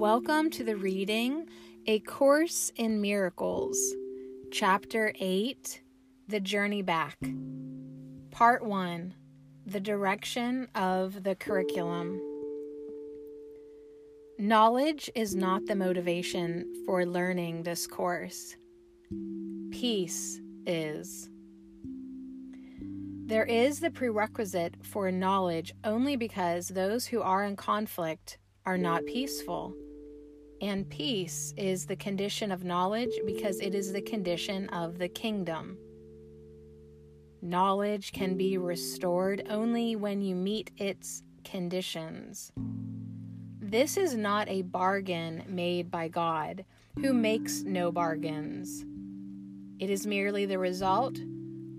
[0.00, 1.46] Welcome to the reading
[1.86, 3.78] A Course in Miracles,
[4.50, 5.82] Chapter 8
[6.26, 7.18] The Journey Back,
[8.30, 9.12] Part 1
[9.66, 12.18] The Direction of the Curriculum.
[14.38, 18.56] Knowledge is not the motivation for learning this course,
[19.70, 21.28] peace is.
[23.26, 29.04] There is the prerequisite for knowledge only because those who are in conflict are not
[29.04, 29.74] peaceful.
[30.60, 35.78] And peace is the condition of knowledge because it is the condition of the kingdom.
[37.40, 42.52] Knowledge can be restored only when you meet its conditions.
[43.58, 46.66] This is not a bargain made by God,
[47.00, 48.84] who makes no bargains.
[49.78, 51.18] It is merely the result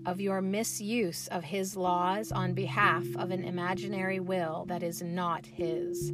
[0.06, 5.46] of your misuse of His laws on behalf of an imaginary will that is not
[5.46, 6.12] His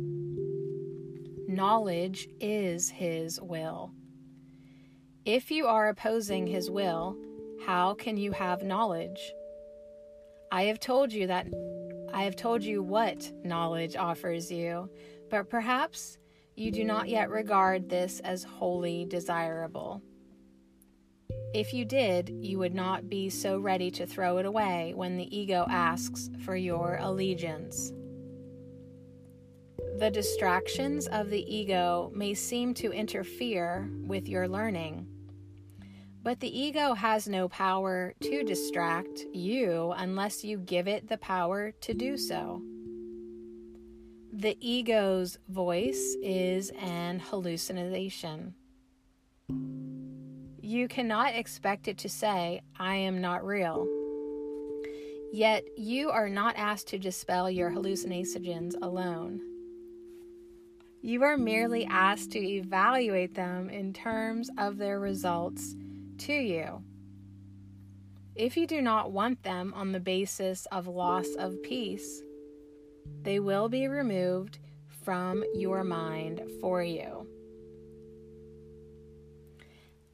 [1.48, 3.91] knowledge is His will.
[5.25, 7.17] If you are opposing His will,
[7.64, 9.33] how can you have knowledge?
[10.53, 11.48] I have told you that
[12.12, 14.91] I have told you what knowledge offers you,
[15.31, 16.19] but perhaps
[16.55, 20.03] you do not yet regard this as wholly desirable.
[21.55, 25.37] If you did, you would not be so ready to throw it away when the
[25.37, 27.92] ego asks for your allegiance.
[29.98, 35.08] The distractions of the ego may seem to interfere with your learning,
[36.22, 41.72] but the ego has no power to distract you unless you give it the power
[41.80, 42.62] to do so.
[44.32, 48.54] The ego's voice is an hallucination.
[50.62, 53.84] You cannot expect it to say, I am not real.
[55.32, 59.41] Yet you are not asked to dispel your hallucinations alone.
[61.00, 65.77] You are merely asked to evaluate them in terms of their results
[66.19, 66.82] to you.
[68.34, 72.22] If you do not want them on the basis of loss of peace,
[73.22, 74.58] they will be removed
[75.04, 77.26] from your mind for you.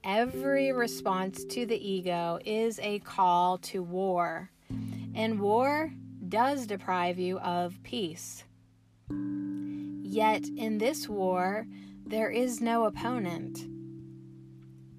[0.04, 4.50] Every response to the ego is a call to war,
[5.14, 5.92] and war
[6.28, 8.44] does deprive you of peace.
[10.14, 11.66] Yet in this war,
[12.06, 13.66] there is no opponent.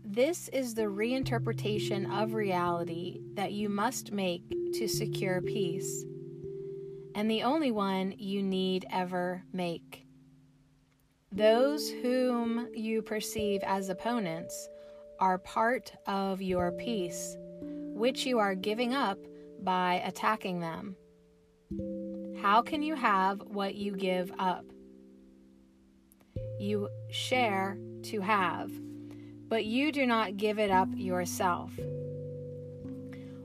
[0.04, 4.44] This is the reinterpretation of reality that you must make
[4.74, 6.04] to secure peace,
[7.16, 10.06] and the only one you need ever make.
[11.32, 14.68] Those whom you perceive as opponents
[15.22, 19.20] are part of your peace, which you are giving up
[19.62, 20.98] by attacking them.
[22.42, 24.66] How can you have what you give up?
[26.60, 28.72] You share to have,
[29.50, 31.72] but you do not give it up yourself.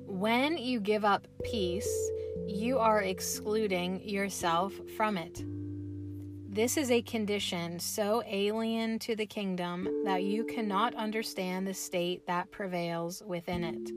[0.06, 2.10] When you give up peace,
[2.47, 5.44] you are excluding yourself from it.
[6.53, 12.27] This is a condition so alien to the kingdom that you cannot understand the state
[12.27, 13.91] that prevails within it.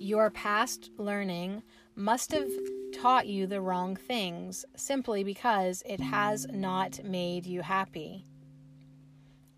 [0.00, 1.62] Your past learning
[1.94, 2.50] must have
[2.92, 8.24] taught you the wrong things simply because it has not made you happy.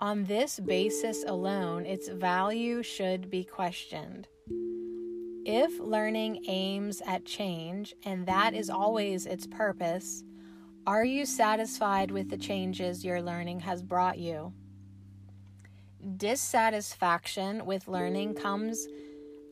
[0.01, 4.29] On this basis alone, its value should be questioned.
[5.45, 10.23] If learning aims at change, and that is always its purpose,
[10.87, 14.53] are you satisfied with the changes your learning has brought you?
[16.17, 18.87] Dissatisfaction with learning comes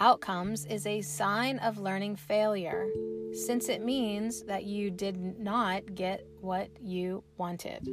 [0.00, 2.86] outcomes is a sign of learning failure
[3.32, 7.86] since it means that you did not get what you wanted.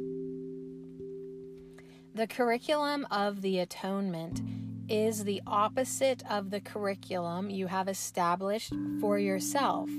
[2.14, 4.40] The curriculum of the atonement
[4.88, 9.90] is the opposite of the curriculum you have established for yourself,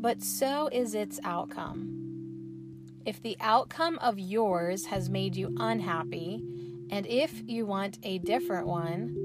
[0.00, 1.94] but so is its outcome.
[3.04, 6.42] If the outcome of yours has made you unhappy,
[6.90, 9.16] and if you want a different one,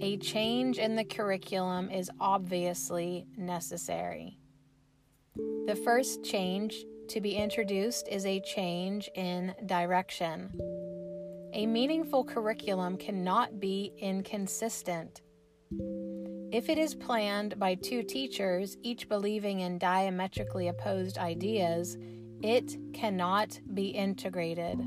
[0.00, 4.38] a change in the curriculum is obviously necessary.
[5.66, 10.50] The first change to be introduced is a change in direction.
[11.52, 15.22] A meaningful curriculum cannot be inconsistent.
[16.52, 21.96] If it is planned by two teachers, each believing in diametrically opposed ideas,
[22.42, 24.80] it cannot be integrated.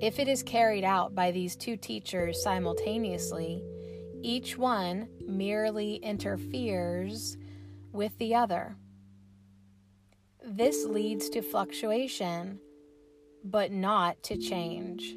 [0.00, 3.62] If it is carried out by these two teachers simultaneously,
[4.22, 7.36] each one merely interferes
[7.92, 8.76] with the other.
[10.44, 12.60] This leads to fluctuation,
[13.44, 15.14] but not to change.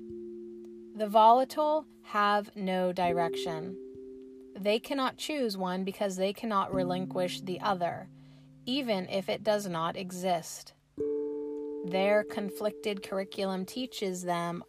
[0.96, 3.78] The volatile have no direction.
[4.56, 8.10] They cannot choose one because they cannot relinquish the other,
[8.66, 10.74] even if it does not exist.
[11.86, 14.64] Their conflicted curriculum teaches them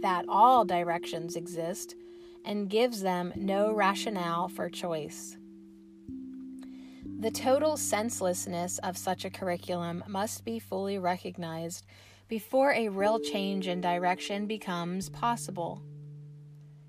[0.00, 1.96] that all directions exist
[2.44, 5.36] and gives them no rationale for choice.
[7.18, 11.86] The total senselessness of such a curriculum must be fully recognized
[12.28, 15.82] before a real change in direction becomes possible.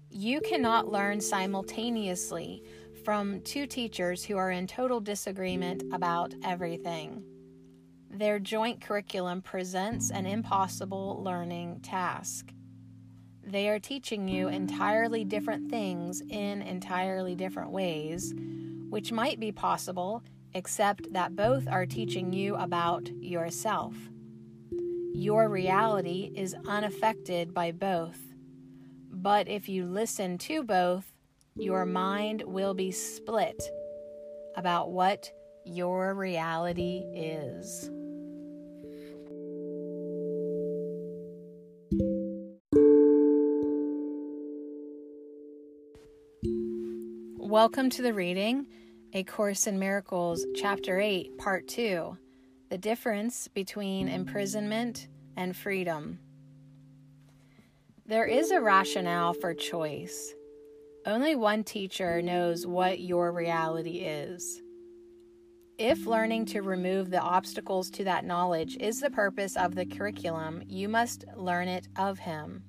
[0.10, 2.62] You cannot learn simultaneously
[3.06, 7.24] from two teachers who are in total disagreement about everything.
[8.10, 12.52] Their joint curriculum presents an impossible learning task.
[13.46, 18.34] They are teaching you entirely different things in entirely different ways,
[18.90, 20.24] which might be possible,
[20.54, 23.96] except that both are teaching you about yourself.
[25.14, 28.20] Your reality is unaffected by both.
[29.12, 31.12] But if you listen to both,
[31.56, 33.62] your mind will be split
[34.56, 35.32] about what
[35.66, 37.90] your reality is.
[47.58, 48.68] Welcome to the reading,
[49.14, 52.16] A Course in Miracles, Chapter 8, Part 2
[52.70, 56.20] The Difference Between Imprisonment and Freedom.
[58.06, 60.36] There is a rationale for choice.
[61.08, 64.62] Only one teacher knows what your reality is.
[65.80, 70.62] If learning to remove the obstacles to that knowledge is the purpose of the curriculum,
[70.68, 72.66] you must learn it of him.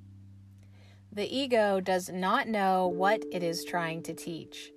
[1.12, 4.72] The ego does not know what it is trying to teach.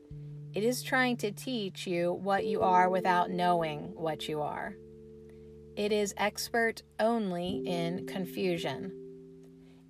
[0.54, 4.76] It is trying to teach you what you are without knowing what you are.
[5.78, 8.92] It is expert only in confusion.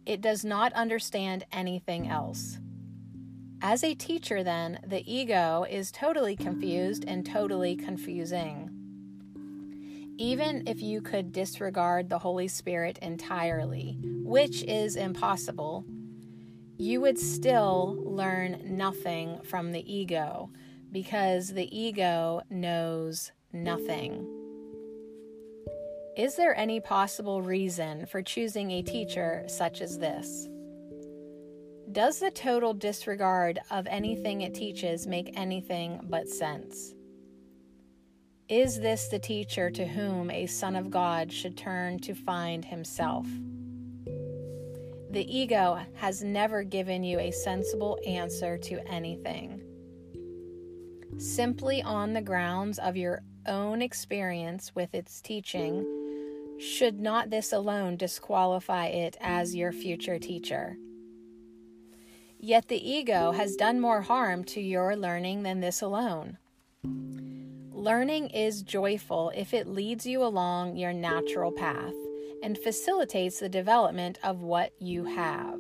[0.06, 2.60] It does not understand anything else.
[3.64, 8.70] As a teacher, then, the ego is totally confused and totally confusing.
[10.18, 15.86] Even if you could disregard the Holy Spirit entirely, which is impossible,
[16.82, 20.50] you would still learn nothing from the ego
[20.92, 24.28] because the ego knows nothing.
[26.18, 30.48] Is there any possible reason for choosing a teacher such as this?
[31.92, 36.96] Does the total disregard of anything it teaches make anything but sense?
[38.50, 43.28] Is this the teacher to whom a son of God should turn to find himself?
[45.12, 49.62] The ego has never given you a sensible answer to anything.
[51.18, 55.86] Simply on the grounds of your own experience with its teaching,
[56.62, 60.78] should not this alone disqualify it as your future teacher?
[62.40, 66.38] Yet the ego has done more harm to your learning than this alone.
[67.74, 71.96] Learning is joyful if it leads you along your natural path
[72.44, 75.60] and facilitates the development of what you have.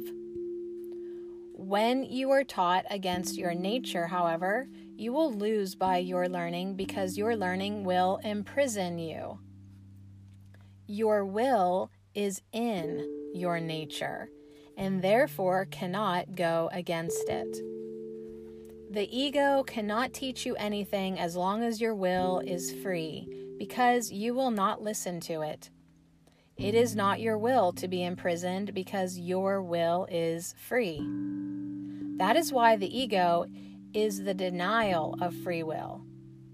[1.54, 7.18] When you are taught against your nature, however, you will lose by your learning because
[7.18, 9.39] your learning will imprison you.
[10.88, 14.29] Your will is in your nature
[14.77, 17.58] and therefore cannot go against it.
[18.91, 23.27] The ego cannot teach you anything as long as your will is free
[23.58, 25.70] because you will not listen to it.
[26.58, 31.00] It is not your will to be imprisoned because your will is free.
[32.17, 33.48] That is why the ego
[33.93, 36.05] is the denial of free will.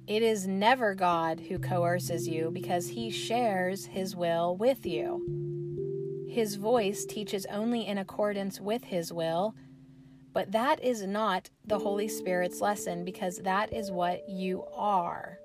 [0.07, 6.27] It is never God who coerces you because he shares his will with you.
[6.29, 9.55] His voice teaches only in accordance with his will,
[10.31, 15.39] but that is not the Holy Spirit's lesson because that is what you are.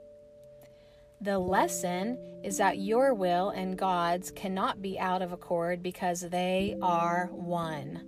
[1.23, 6.77] The lesson is that your will and God's cannot be out of accord because they
[6.83, 8.03] are one.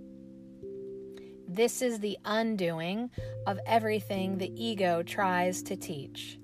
[1.47, 3.09] This is the undoing
[3.47, 6.37] of everything the ego tries to teach.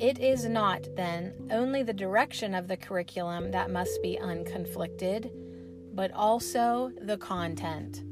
[0.00, 5.30] It is not, then, only the direction of the curriculum that must be unconflicted,
[5.92, 8.04] but also the content.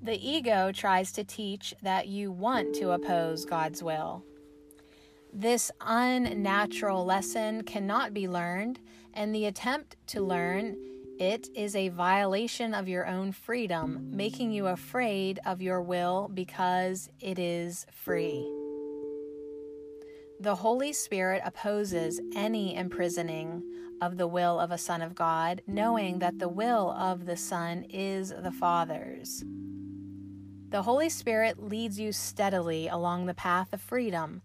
[0.00, 4.24] The ego tries to teach that you want to oppose God's will.
[5.32, 8.80] This unnatural lesson cannot be learned,
[9.14, 10.76] and the attempt to learn
[11.20, 17.10] it is a violation of your own freedom, making you afraid of your will because
[17.20, 18.50] it is free.
[20.40, 23.62] The Holy Spirit opposes any imprisoning
[24.00, 27.84] of the will of a Son of God, knowing that the will of the Son
[27.90, 29.44] is the Father's.
[30.70, 34.40] The Holy Spirit leads you steadily along the path of freedom,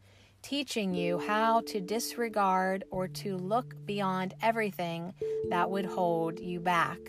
[0.45, 5.11] teaching you how to disregard or to look beyond everything
[5.49, 6.99] that would hold you back.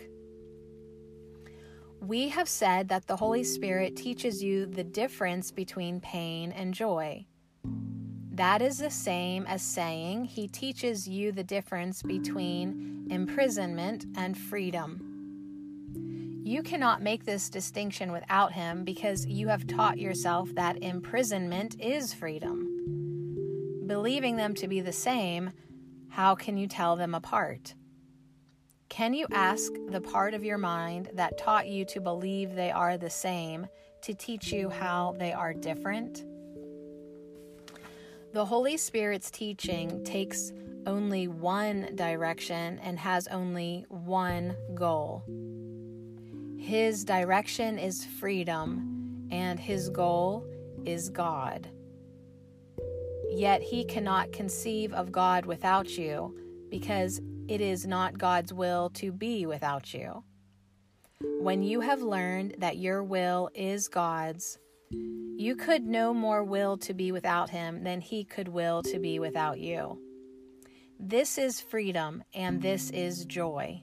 [2.01, 7.27] We have said that the Holy Spirit teaches you the difference between pain and joy.
[8.31, 16.41] That is the same as saying he teaches you the difference between imprisonment and freedom.
[16.43, 22.15] You cannot make this distinction without him because you have taught yourself that imprisonment is
[22.15, 23.06] freedom.
[23.87, 25.51] Believing them to be the same,
[26.09, 27.73] how can you tell them apart?
[28.89, 32.97] Can you ask the part of your mind that taught you to believe they are
[32.97, 33.67] the same
[34.01, 36.25] to teach you how they are different?
[38.33, 40.51] The Holy Spirit's teaching takes
[40.85, 45.23] only one direction and has only one goal.
[46.59, 50.45] His direction is freedom, and his goal
[50.85, 51.69] is God.
[53.29, 56.35] Yet he cannot conceive of God without you
[56.69, 60.23] because it is not God's will to be without you.
[61.39, 64.59] When you have learned that your will is God's,
[64.91, 69.19] you could no more will to be without him than he could will to be
[69.19, 70.01] without you.
[70.99, 73.81] This is freedom and this is joy.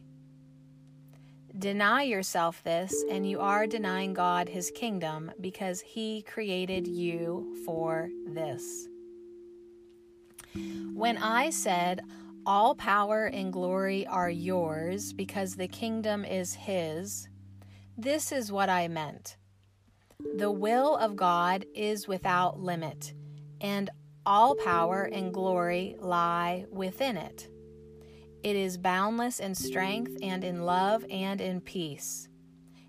[1.56, 8.08] Deny yourself this, and you are denying God his kingdom because he created you for
[8.26, 8.88] this.
[10.92, 12.02] When I said,
[12.46, 17.28] All power and glory are yours because the kingdom is his,
[17.96, 19.36] this is what I meant.
[20.36, 23.14] The will of God is without limit,
[23.60, 23.90] and
[24.26, 27.48] all power and glory lie within it.
[28.42, 32.28] It is boundless in strength and in love and in peace.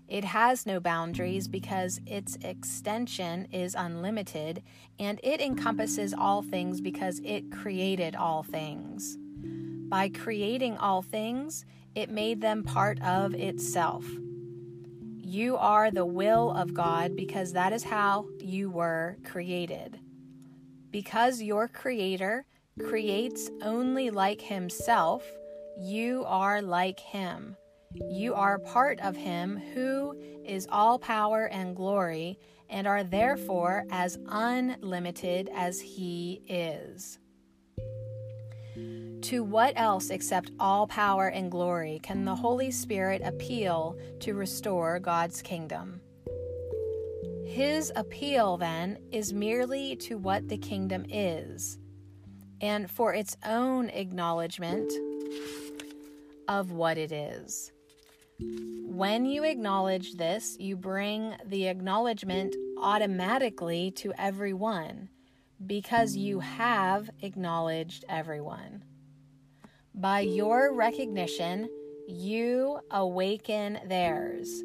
[0.08, 4.62] It has no boundaries because its extension is unlimited,
[4.98, 9.18] and it encompasses all things because it created all things.
[9.88, 14.04] By creating all things, it made them part of itself.
[15.18, 19.98] You are the will of God because that is how you were created.
[20.92, 22.44] Because your Creator
[22.78, 25.24] creates only like Himself,
[25.78, 27.56] you are like Him.
[28.10, 32.38] You are part of Him who is all power and glory,
[32.68, 37.18] and are therefore as unlimited as He is.
[39.22, 45.00] To what else except all power and glory can the Holy Spirit appeal to restore
[45.00, 46.00] God's kingdom?
[47.46, 51.78] His appeal, then, is merely to what the kingdom is,
[52.60, 54.92] and for its own acknowledgement
[56.48, 57.72] of what it is.
[58.38, 65.08] When you acknowledge this, you bring the acknowledgement automatically to everyone
[65.64, 68.84] because you have acknowledged everyone.
[69.94, 71.68] By your recognition,
[72.06, 74.62] you awaken theirs,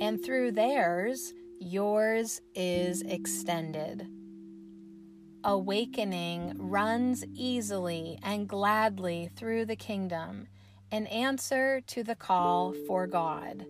[0.00, 4.06] and through theirs, yours is extended.
[5.42, 10.48] Awakening runs easily and gladly through the kingdom,
[10.94, 13.66] in answer to the call for God.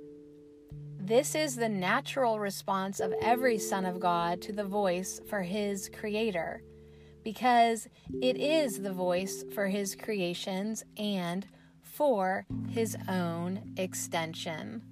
[1.00, 5.88] This is the natural response of every Son of God to the voice for his
[5.88, 6.62] Creator
[7.22, 7.88] because
[8.20, 11.46] it is the voice for his creations and
[11.80, 14.82] for his own extension.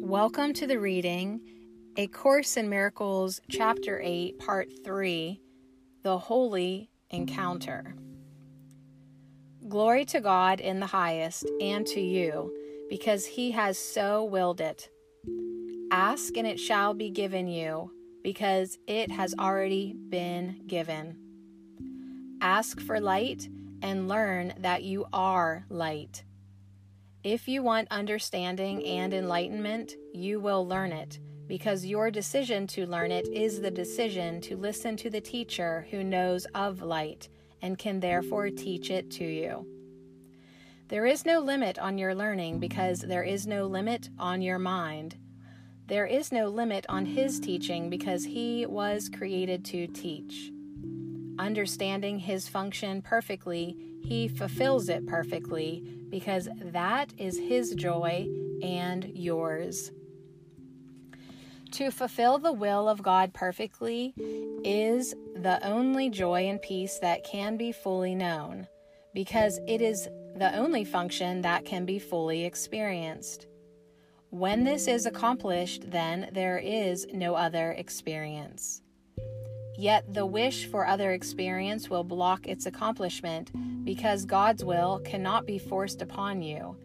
[0.00, 1.49] Welcome to the reading,
[2.00, 5.38] A Course in Miracles, Chapter 8, Part 3
[6.02, 7.94] The Holy Encounter.
[9.68, 12.56] Glory to God in the highest, and to you
[12.88, 14.88] because he has so willed it.
[15.90, 17.92] Ask and it shall be given you,
[18.22, 21.18] because it has already been given.
[22.40, 23.46] Ask for light
[23.82, 26.24] and learn that you are light.
[27.24, 31.18] If you want understanding and enlightenment, you will learn it,
[31.50, 36.04] because your decision to learn it is the decision to listen to the teacher who
[36.04, 37.28] knows of light
[37.60, 39.66] and can therefore teach it to you.
[40.86, 45.16] There is no limit on your learning because there is no limit on your mind.
[45.88, 50.52] There is no limit on his teaching because he was created to teach.
[51.36, 58.28] Understanding his function perfectly, he fulfills it perfectly because that is his joy
[58.62, 59.90] and yours.
[61.72, 64.12] To fulfill the will of God perfectly
[64.64, 68.66] is the only joy and peace that can be fully known,
[69.14, 73.46] because it is the only function that can be fully experienced.
[74.30, 78.82] When this is accomplished, then there is no other experience.
[79.78, 83.52] Yet the wish for other experience will block its accomplishment
[83.84, 86.76] because God's will cannot be forced upon you,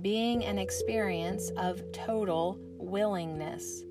[0.00, 3.82] being an experience of total willingness.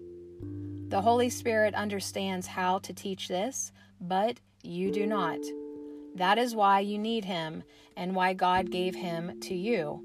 [0.89, 5.39] The Holy Spirit understands how to teach this, but you do not.
[6.15, 7.63] That is why you need Him
[7.97, 10.01] and why God gave Him to you.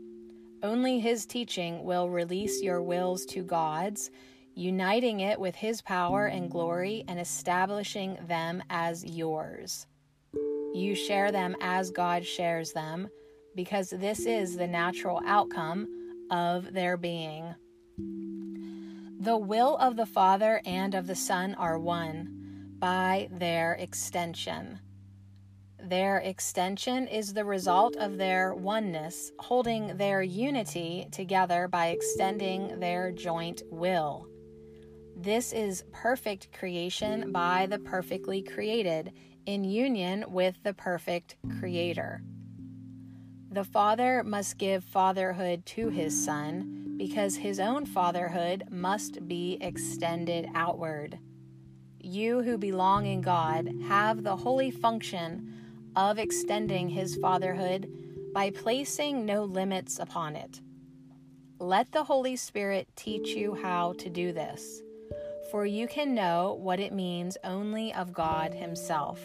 [0.61, 4.11] Only His teaching will release your wills to God's,
[4.57, 9.87] uniting it with His power and glory and establishing them as yours.
[10.75, 13.09] You share them as God shares them
[13.55, 15.87] because this is the natural outcome
[16.29, 17.55] of their being.
[19.23, 24.81] The will of the Father and of the Son are one by their extension.
[25.81, 33.13] Their extension is the result of their oneness, holding their unity together by extending their
[33.13, 34.27] joint will.
[35.17, 39.13] This is perfect creation by the perfectly created,
[39.47, 42.25] in union with the perfect Creator.
[43.53, 50.49] The Father must give fatherhood to his Son because his own fatherhood must be extended
[50.55, 51.19] outward.
[51.99, 55.53] You who belong in God have the holy function
[55.97, 57.91] of extending his fatherhood
[58.33, 60.61] by placing no limits upon it.
[61.59, 64.81] Let the Holy Spirit teach you how to do this,
[65.51, 69.19] for you can know what it means only of God Himself.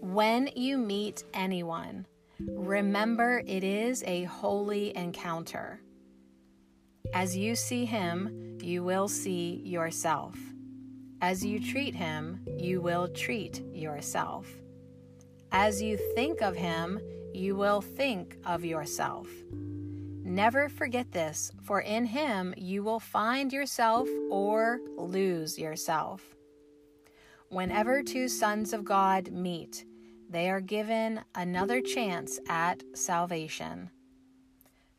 [0.00, 2.06] When you meet anyone,
[2.38, 5.80] remember it is a holy encounter.
[7.12, 10.36] As you see him, you will see yourself.
[11.20, 14.46] As you treat him, you will treat yourself.
[15.50, 17.00] As you think of him,
[17.32, 19.28] you will think of yourself.
[20.22, 26.22] Never forget this, for in him you will find yourself or lose yourself.
[27.48, 29.86] Whenever two sons of God meet,
[30.28, 33.90] they are given another chance at salvation.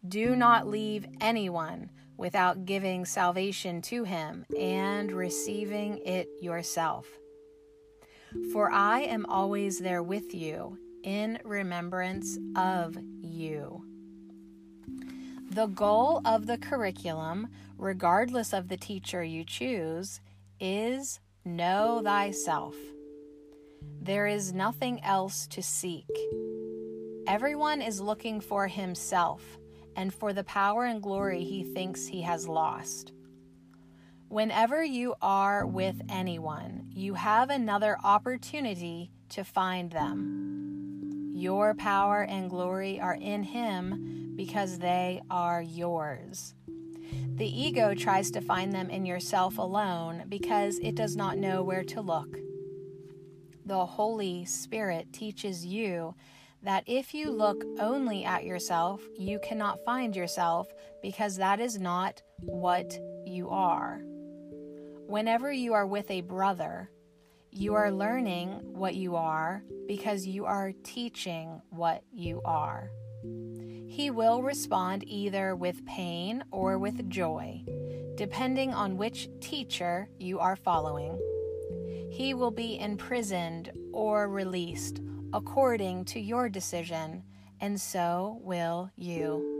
[0.07, 7.07] Do not leave anyone without giving salvation to him and receiving it yourself.
[8.51, 13.83] For I am always there with you in remembrance of you.
[15.51, 20.19] The goal of the curriculum, regardless of the teacher you choose,
[20.59, 22.75] is know thyself.
[24.01, 26.09] There is nothing else to seek.
[27.27, 29.58] Everyone is looking for himself
[29.99, 33.11] and for the power and glory he thinks he has lost.
[34.29, 41.33] Whenever you are with anyone, you have another opportunity to find them.
[41.35, 46.55] Your power and glory are in him because they are yours.
[47.35, 51.83] The ego tries to find them in yourself alone because it does not know where
[51.83, 52.37] to look.
[53.65, 56.15] The Holy Spirit teaches you
[56.63, 60.67] that if you look only at yourself, you cannot find yourself
[61.01, 64.01] because that is not what you are.
[65.07, 66.89] Whenever you are with a brother,
[67.51, 72.91] you are learning what you are because you are teaching what you are.
[73.87, 77.63] He will respond either with pain or with joy,
[78.15, 81.19] depending on which teacher you are following.
[82.11, 85.01] He will be imprisoned or released
[85.33, 87.23] according to your decision,
[87.61, 89.57] and so will you.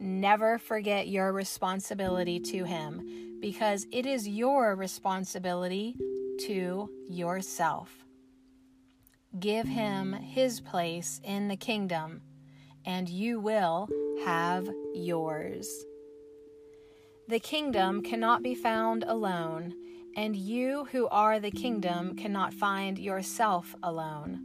[0.00, 5.96] Never forget your responsibility to Him because it is your responsibility
[6.46, 8.04] to yourself.
[9.38, 12.22] Give Him His place in the kingdom,
[12.86, 13.88] and you will
[14.24, 15.84] have yours.
[17.28, 19.74] The kingdom cannot be found alone
[20.16, 24.40] and you who are the kingdom cannot find yourself alone.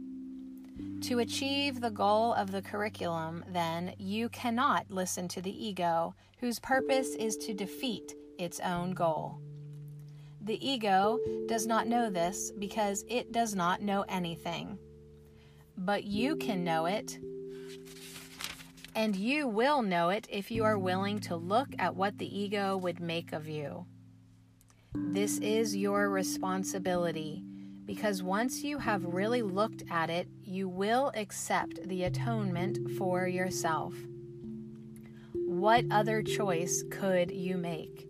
[1.02, 6.58] To achieve the goal of the curriculum, then, you cannot listen to the ego, whose
[6.58, 9.38] purpose is to defeat its own goal.
[10.40, 14.78] The ego does not know this because it does not know anything.
[15.76, 17.18] But you can know it,
[18.94, 22.76] and you will know it if you are willing to look at what the ego
[22.76, 23.86] would make of you.
[24.96, 27.42] This is your responsibility
[27.84, 33.94] because once you have really looked at it, you will accept the atonement for yourself.
[35.34, 38.08] what other choice could you make?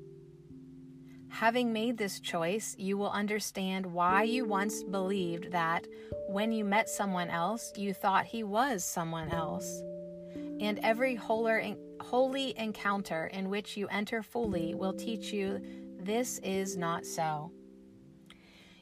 [1.29, 5.87] Having made this choice, you will understand why you once believed that
[6.29, 9.83] when you met someone else, you thought he was someone else.
[10.61, 15.61] And every holy encounter in which you enter fully will teach you
[16.05, 17.51] this is not so.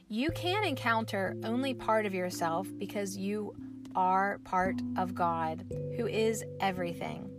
[0.09, 3.55] You can encounter only part of yourself because you
[3.95, 7.29] are part of God, who is everything.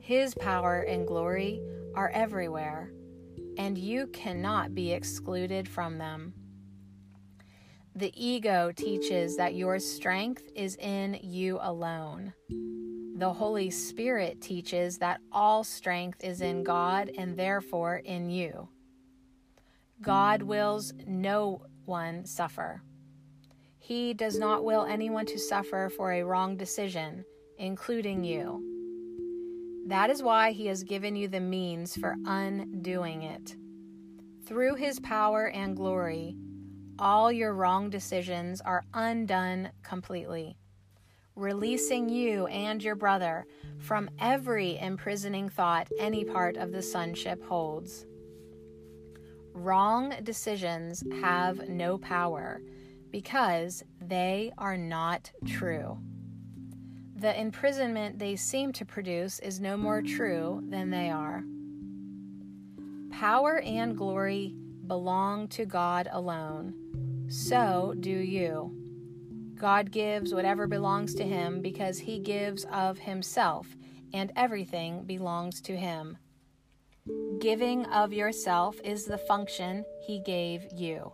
[0.00, 1.62] His power and glory
[1.94, 2.92] are everywhere,
[3.56, 6.34] and you cannot be excluded from them.
[7.94, 12.32] The ego teaches that your strength is in you alone.
[13.16, 18.68] The Holy Spirit teaches that all strength is in God and therefore in you.
[20.00, 22.82] God wills no one suffer.
[23.78, 27.24] He does not will anyone to suffer for a wrong decision,
[27.58, 28.68] including you.
[29.88, 33.56] That is why He has given you the means for undoing it.
[34.46, 36.36] Through His power and glory,
[36.98, 40.56] all your wrong decisions are undone completely,
[41.34, 43.46] releasing you and your brother
[43.78, 48.06] from every imprisoning thought any part of the sonship holds.
[49.54, 52.60] Wrong decisions have no power
[53.10, 55.98] because they are not true.
[57.16, 61.44] The imprisonment they seem to produce is no more true than they are.
[63.10, 64.54] Power and glory
[64.86, 66.74] belong to God alone.
[67.28, 68.81] So do you.
[69.62, 73.68] God gives whatever belongs to him because he gives of himself,
[74.12, 76.18] and everything belongs to him.
[77.40, 81.12] Giving of yourself is the function he gave you.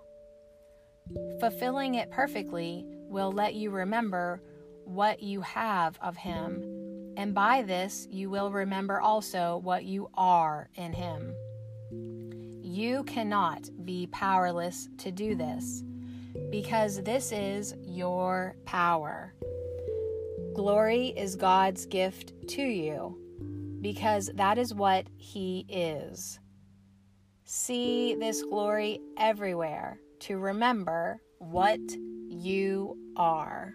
[1.40, 4.40] Fulfilling it perfectly will let you remember
[4.84, 10.70] what you have of Him, and by this you will remember also what you are
[10.74, 11.34] in Him.
[12.62, 15.82] You cannot be powerless to do this,
[16.50, 19.34] because this is your power.
[20.54, 23.18] Glory is God's gift to you,
[23.80, 26.40] because that is what He is.
[27.44, 31.80] See this glory everywhere to remember what
[32.28, 33.74] you are.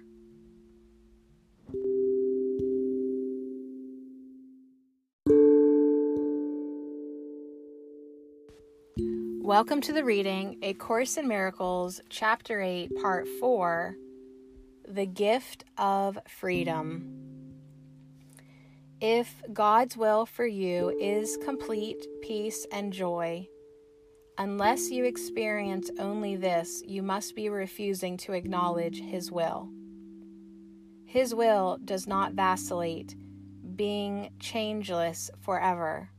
[9.44, 13.94] Welcome to the reading A Course in Miracles, Chapter 8, Part 4
[14.88, 17.58] The Gift of Freedom.
[19.02, 23.50] If God's will for you is complete peace and joy,
[24.38, 29.68] Unless you experience only this, you must be refusing to acknowledge His will.
[31.04, 33.14] His will does not vacillate,
[33.76, 36.13] being changeless forever.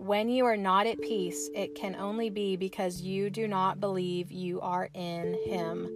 [0.00, 4.30] When you are not at peace, it can only be because you do not believe
[4.30, 5.88] you are in Him.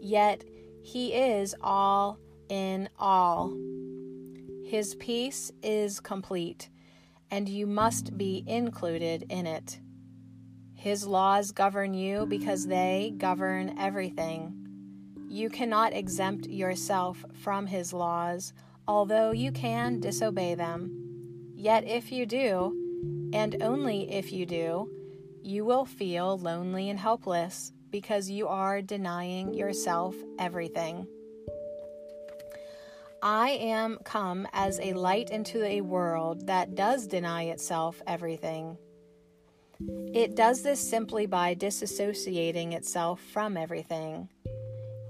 [0.00, 0.42] Yet
[0.82, 3.54] He is all in all.
[4.64, 6.70] His peace is complete,
[7.30, 9.80] and you must be included in it.
[10.74, 14.54] His laws govern you because they govern everything.
[15.28, 18.54] You cannot exempt yourself from His laws,
[18.88, 21.52] although you can disobey them.
[21.54, 22.80] Yet if you do,
[23.32, 24.90] and only if you do,
[25.42, 31.06] you will feel lonely and helpless because you are denying yourself everything.
[33.22, 38.76] I am come as a light into a world that does deny itself everything.
[40.12, 44.28] It does this simply by disassociating itself from everything.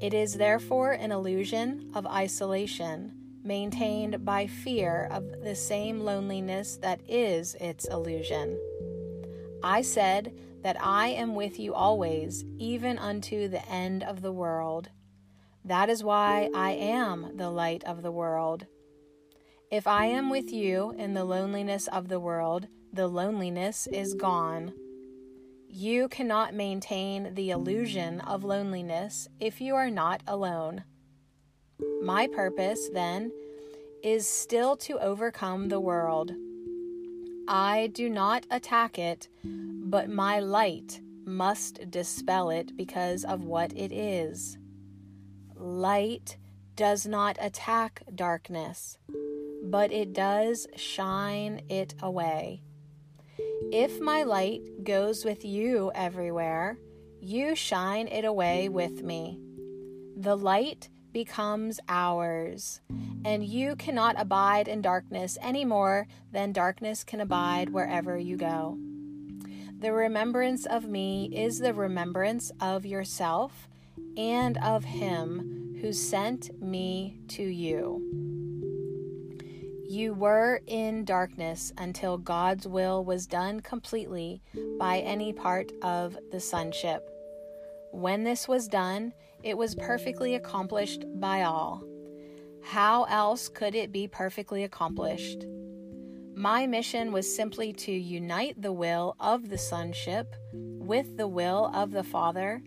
[0.00, 7.00] It is therefore an illusion of isolation, maintained by fear of the same loneliness that
[7.06, 8.58] is its illusion.
[9.62, 14.88] I said that I am with you always, even unto the end of the world.
[15.64, 18.66] That is why I am the light of the world.
[19.70, 24.72] If I am with you in the loneliness of the world, the loneliness is gone.
[25.68, 30.84] You cannot maintain the illusion of loneliness if you are not alone.
[32.04, 33.32] My purpose, then,
[34.02, 36.32] is still to overcome the world.
[37.48, 43.90] I do not attack it, but my light must dispel it because of what it
[43.90, 44.58] is.
[45.56, 46.36] Light
[46.76, 48.98] does not attack darkness,
[49.62, 52.60] but it does shine it away.
[53.72, 56.76] If my light goes with you everywhere,
[57.22, 59.40] you shine it away with me.
[60.18, 62.82] The light becomes ours,
[63.24, 68.76] and you cannot abide in darkness any more than darkness can abide wherever you go.
[69.78, 73.68] The remembrance of me is the remembrance of yourself
[74.16, 78.02] and of him who sent me to you.
[79.88, 84.42] You were in darkness until God's will was done completely
[84.78, 87.08] by any part of the sonship.
[87.92, 89.12] When this was done,
[89.44, 91.84] it was perfectly accomplished by all.
[92.62, 95.44] How else could it be perfectly accomplished?
[96.34, 101.90] My mission was simply to unite the will of the sonship with the will of
[101.92, 102.62] the Father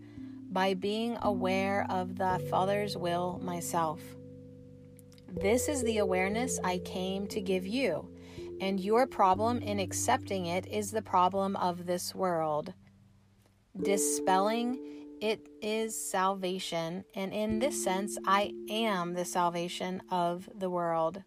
[0.51, 3.99] by being aware of the Father's will myself.
[5.27, 8.09] This is the awareness I came to give you,
[8.61, 12.73] and your problem in accepting it is the problem of this world.
[13.81, 14.79] Dispelling
[15.21, 21.23] it is salvation, and in this sense, I am the salvation of the world.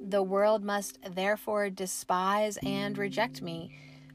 [0.00, 3.74] The world must therefore despise and reject me,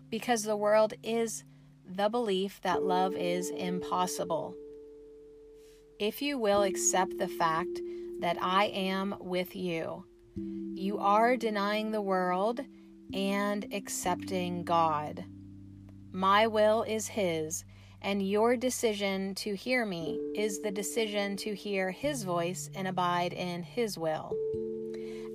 [0.09, 1.43] because the world is
[1.85, 4.55] the belief that love is impossible.
[5.99, 7.79] If you will accept the fact
[8.19, 10.05] that I am with you,
[10.75, 12.61] you are denying the world
[13.13, 15.23] and accepting God.
[16.11, 17.63] My will is His
[18.01, 23.33] and your decision to hear me is the decision to hear His voice and abide
[23.33, 24.35] in His will.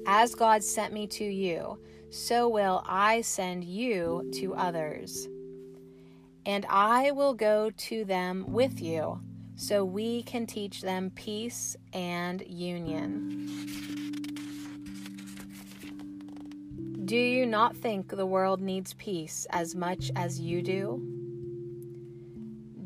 [0.06, 1.78] As God sent me to you,
[2.10, 5.28] so will I send you to others.
[6.44, 9.20] And I will go to them with you,
[9.54, 13.48] so we can teach them peace and union.
[17.04, 21.21] Do you not think the world needs peace as much as you do?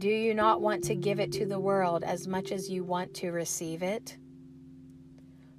[0.07, 3.13] Do you not want to give it to the world as much as you want
[3.15, 4.17] to receive it?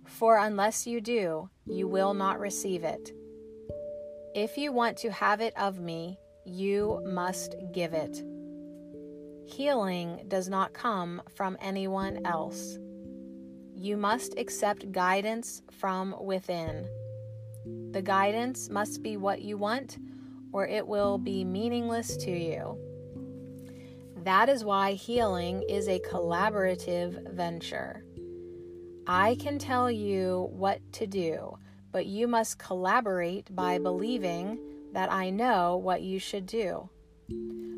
[0.06, 3.12] For unless you do, you will not receive it.
[4.34, 8.24] If you want to have it of me, you must give it.
[9.46, 12.78] Healing does not come from anyone else.
[13.76, 16.88] You must accept guidance from within.
[17.92, 19.98] The guidance must be what you want,
[20.54, 22.87] or it will be meaningless to you.
[24.28, 28.04] That is why healing is a collaborative venture.
[29.08, 31.58] I can tell you what to do,
[31.94, 34.60] but you must collaborate by believing
[34.92, 36.90] that I know what you should do.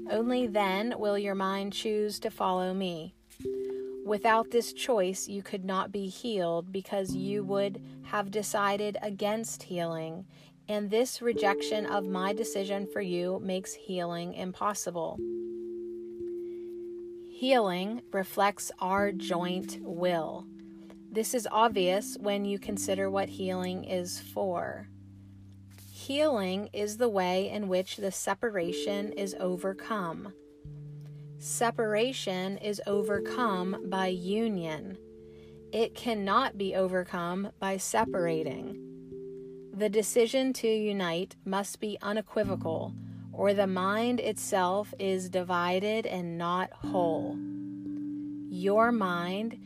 [0.09, 3.13] Only then will your mind choose to follow me.
[4.03, 10.25] Without this choice, you could not be healed because you would have decided against healing,
[10.67, 15.19] and this rejection of my decision for you makes healing impossible.
[17.39, 20.45] Healing reflects our joint will.
[21.09, 24.89] This is obvious when you consider what healing is for.
[25.89, 30.33] Healing is the way in which the separation is overcome.
[31.37, 34.97] Separation is overcome by union.
[35.71, 38.75] It cannot be overcome by separating.
[39.73, 42.93] The decision to unite must be unequivocal
[43.39, 47.37] or the mind itself is divided and not whole.
[48.49, 49.57] Your mind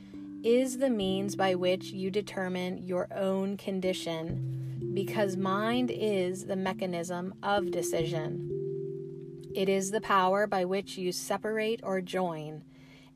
[0.43, 7.33] is the means by which you determine your own condition because mind is the mechanism
[7.41, 8.47] of decision.
[9.55, 12.61] It is the power by which you separate or join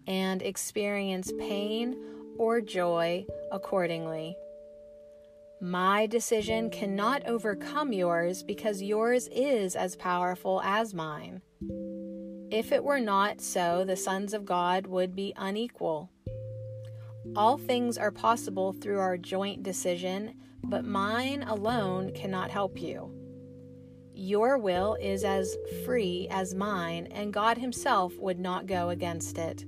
[0.08, 1.96] and experience pain
[2.39, 4.36] or joy accordingly.
[5.60, 11.41] My decision cannot overcome yours because yours is as powerful as mine.
[12.52, 16.12] If it were not so, the sons of God would be unequal.
[17.36, 23.12] All things are possible through our joint decision, but mine alone cannot help you.
[24.13, 29.65] Your will is as free as mine, and God Himself would not go against it.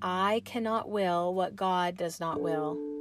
[0.00, 2.91] I cannot will what God does not will.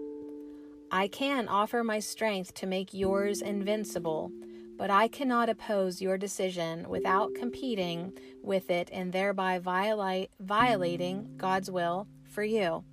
[0.94, 4.30] I can offer my strength to make yours invincible,
[4.78, 8.12] but I cannot oppose your decision without competing
[8.44, 12.84] with it and thereby violate, violating God's will for you.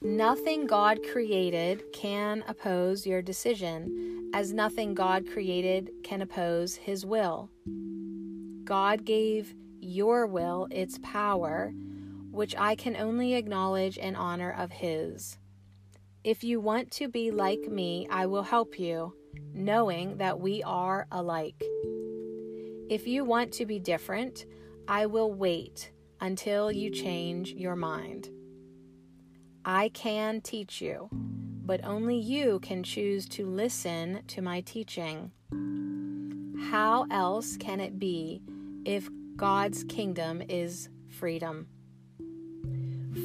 [0.00, 7.50] Nothing God created can oppose your decision, as nothing God created can oppose His will.
[8.64, 11.74] God gave your will its power,
[12.30, 15.36] which I can only acknowledge in honor of His.
[16.28, 19.14] If you want to be like me, I will help you,
[19.54, 21.64] knowing that we are alike.
[22.90, 24.44] If you want to be different,
[24.86, 28.28] I will wait until you change your mind.
[29.64, 31.08] I can teach you,
[31.64, 35.32] but only you can choose to listen to my teaching.
[36.70, 38.42] How else can it be
[38.84, 41.68] if God's kingdom is freedom?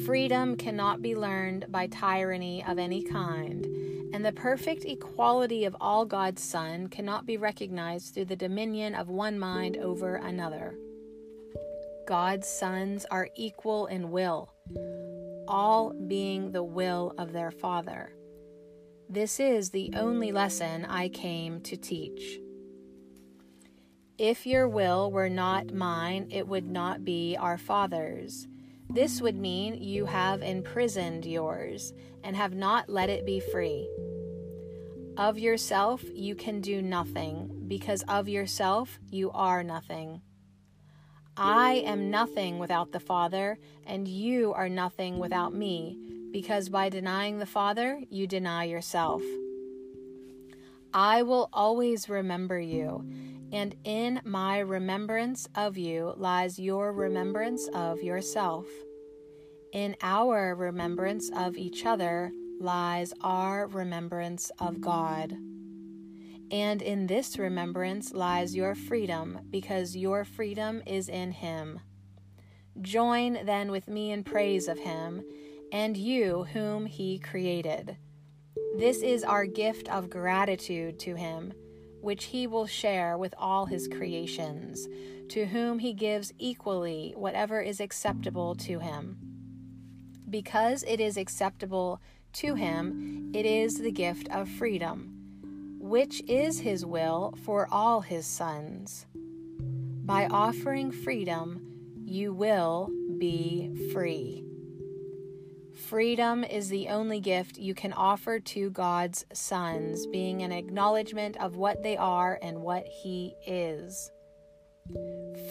[0.02, 3.64] Freedom cannot be learned by tyranny of any kind,
[4.12, 9.08] and the perfect equality of all God's Son cannot be recognized through the dominion of
[9.08, 10.74] one mind over another.
[12.06, 14.52] God's sons are equal in will,
[15.48, 18.14] all being the will of their Father.
[19.08, 22.40] This is the only lesson I came to teach.
[24.18, 28.46] If your will were not mine, it would not be our Father's.
[28.88, 31.92] This would mean you have imprisoned yours
[32.22, 33.88] and have not let it be free.
[35.16, 40.20] Of yourself you can do nothing, because of yourself you are nothing.
[41.36, 45.98] I am nothing without the Father, and you are nothing without me,
[46.30, 49.22] because by denying the Father, you deny yourself.
[50.92, 53.04] I will always remember you,
[53.54, 58.66] and in my remembrance of you lies your remembrance of yourself.
[59.72, 65.36] In our remembrance of each other lies our remembrance of God.
[66.50, 71.78] And in this remembrance lies your freedom, because your freedom is in Him.
[72.80, 75.22] Join then with me in praise of Him,
[75.70, 77.98] and you whom He created.
[78.76, 81.52] This is our gift of gratitude to Him,
[82.04, 84.86] which He will share with all His creations,
[85.30, 89.16] to whom He gives equally whatever is acceptable to Him.
[90.30, 92.00] Because it is acceptable
[92.34, 95.14] to Him, it is the gift of freedom
[95.84, 99.04] which is his will for all his sons.
[99.14, 101.60] By offering freedom,
[102.06, 104.43] you will be free.
[105.94, 111.54] Freedom is the only gift you can offer to God's sons, being an acknowledgement of
[111.54, 114.10] what they are and what He is.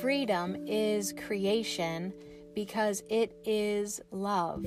[0.02, 2.12] Freedom is creation
[2.54, 4.66] because it is love.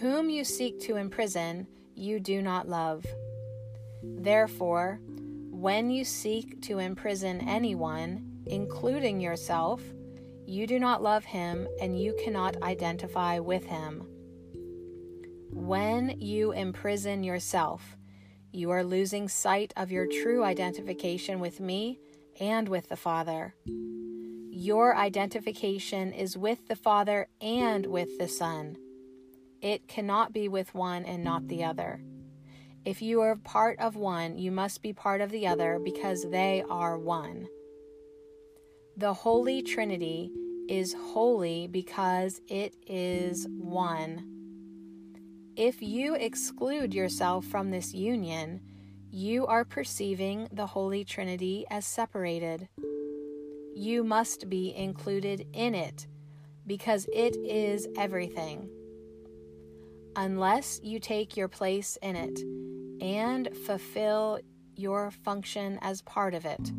[0.00, 3.06] Whom you seek to imprison, you do not love.
[4.02, 4.98] Therefore,
[5.52, 9.80] when you seek to imprison anyone, including yourself,
[10.48, 14.04] you do not love him and you cannot identify with him.
[15.56, 17.96] When you imprison yourself,
[18.52, 21.98] you are losing sight of your true identification with me
[22.38, 23.54] and with the Father.
[24.50, 28.76] Your identification is with the Father and with the Son.
[29.62, 32.02] It cannot be with one and not the other.
[32.84, 36.62] If you are part of one, you must be part of the other because they
[36.68, 37.48] are one.
[38.98, 40.30] The Holy Trinity
[40.68, 44.35] is holy because it is one.
[45.56, 48.60] If you exclude yourself from this union,
[49.10, 52.68] you are perceiving the Holy Trinity as separated.
[53.74, 56.06] You must be included in it
[56.66, 58.68] because it is everything.
[60.14, 62.38] Unless you take your place in it,
[63.00, 64.38] and fulfill
[64.74, 66.70] your function as part of it.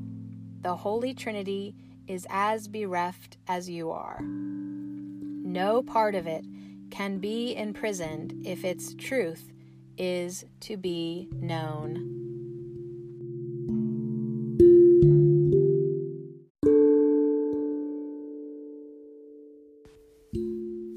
[0.61, 1.75] The Holy Trinity
[2.07, 4.19] is as bereft as you are.
[4.21, 6.45] No part of it
[6.89, 9.51] can be imprisoned if its truth
[9.97, 12.13] is to be known.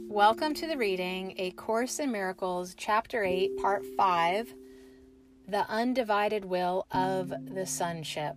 [0.09, 4.55] Welcome to the reading A Course in Miracles, Chapter 8, Part 5
[5.51, 8.37] the undivided will of the sonship.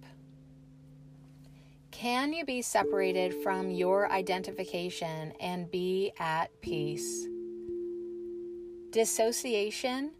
[1.92, 7.28] Can you be separated from your identification and be at peace?
[8.93, 10.12] Dissociation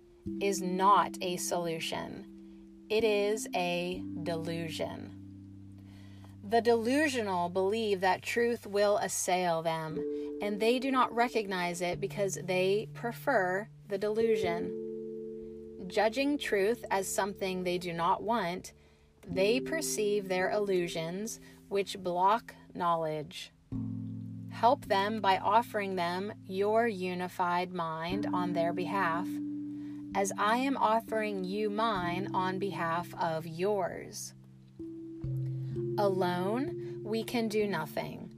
[0.42, 2.26] is not a solution,
[2.90, 5.16] it is a delusion.
[6.50, 10.04] The delusional believe that truth will assail them,
[10.42, 14.84] and they do not recognize it because they prefer the delusion
[15.88, 18.74] judging truth as something they do not want,
[19.28, 21.40] they perceive their illusions,
[21.70, 23.52] which block knowledge.
[24.64, 29.28] Help them by offering them your unified mind on their behalf,
[30.16, 34.34] as I am offering you mine on behalf of yours.
[35.98, 38.30] Alone, we can do nothing,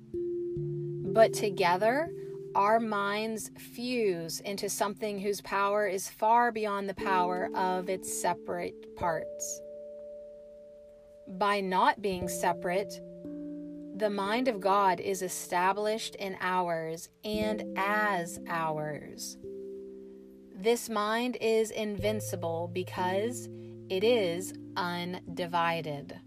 [1.13, 2.09] but together,
[2.55, 8.95] our minds fuse into something whose power is far beyond the power of its separate
[8.95, 9.61] parts.
[11.27, 12.99] By not being separate,
[13.95, 19.37] the mind of God is established in ours and as ours.
[20.53, 23.47] This mind is invincible because
[23.89, 26.19] it is undivided.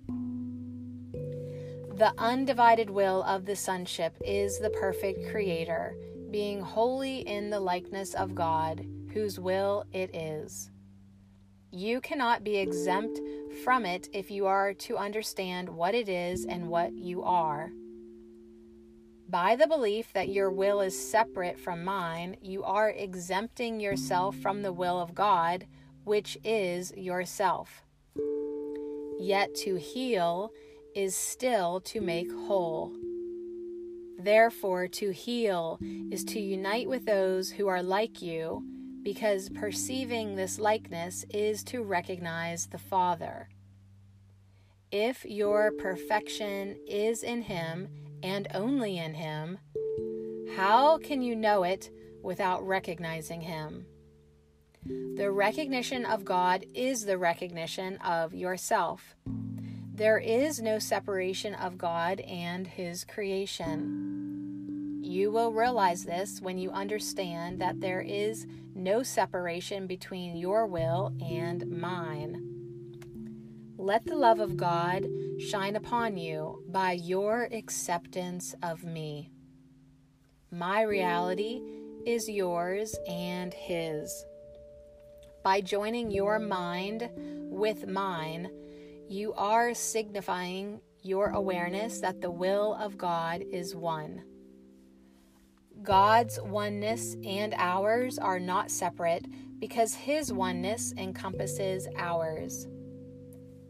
[1.98, 5.94] The undivided will of the sonship is the perfect creator,
[6.30, 10.70] being wholly in the likeness of God, whose will it is.
[11.70, 13.20] You cannot be exempt
[13.62, 17.70] from it if you are to understand what it is and what you are.
[19.28, 24.62] By the belief that your will is separate from mine, you are exempting yourself from
[24.62, 25.66] the will of God,
[26.04, 27.82] which is yourself.
[29.20, 30.50] Yet to heal
[30.94, 32.94] is still to make whole.
[34.18, 35.78] Therefore, to heal
[36.10, 38.64] is to unite with those who are like you,
[39.02, 43.48] because perceiving this likeness is to recognize the Father.
[44.90, 47.88] If your perfection is in Him
[48.22, 49.58] and only in Him,
[50.56, 51.90] how can you know it
[52.22, 53.86] without recognizing Him?
[54.84, 59.14] The recognition of God is the recognition of yourself.
[59.92, 65.00] There is no separation of God and His creation.
[65.02, 68.46] You will realize this when you understand that there is
[68.78, 72.44] no separation between your will and mine.
[73.76, 75.06] Let the love of God
[75.38, 79.30] shine upon you by your acceptance of me.
[80.50, 81.60] My reality
[82.06, 84.24] is yours and His.
[85.42, 88.50] By joining your mind with mine,
[89.08, 94.22] you are signifying your awareness that the will of God is one.
[95.82, 99.26] God's oneness and ours are not separate
[99.58, 102.66] because His oneness encompasses ours.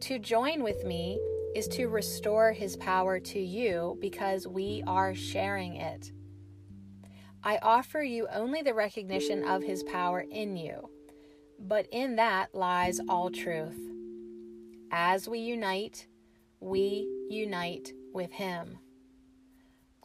[0.00, 1.18] To join with me
[1.54, 6.12] is to restore his power to you because we are sharing it.
[7.42, 10.88] I offer you only the recognition of his power in you,
[11.58, 13.78] but in that lies all truth.
[14.92, 16.06] As we unite,
[16.60, 18.78] we unite with him.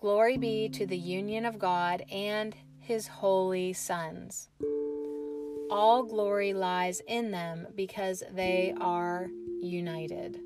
[0.03, 4.49] Glory be to the union of God and his holy sons.
[5.71, 9.29] All glory lies in them because they are
[9.61, 10.41] united.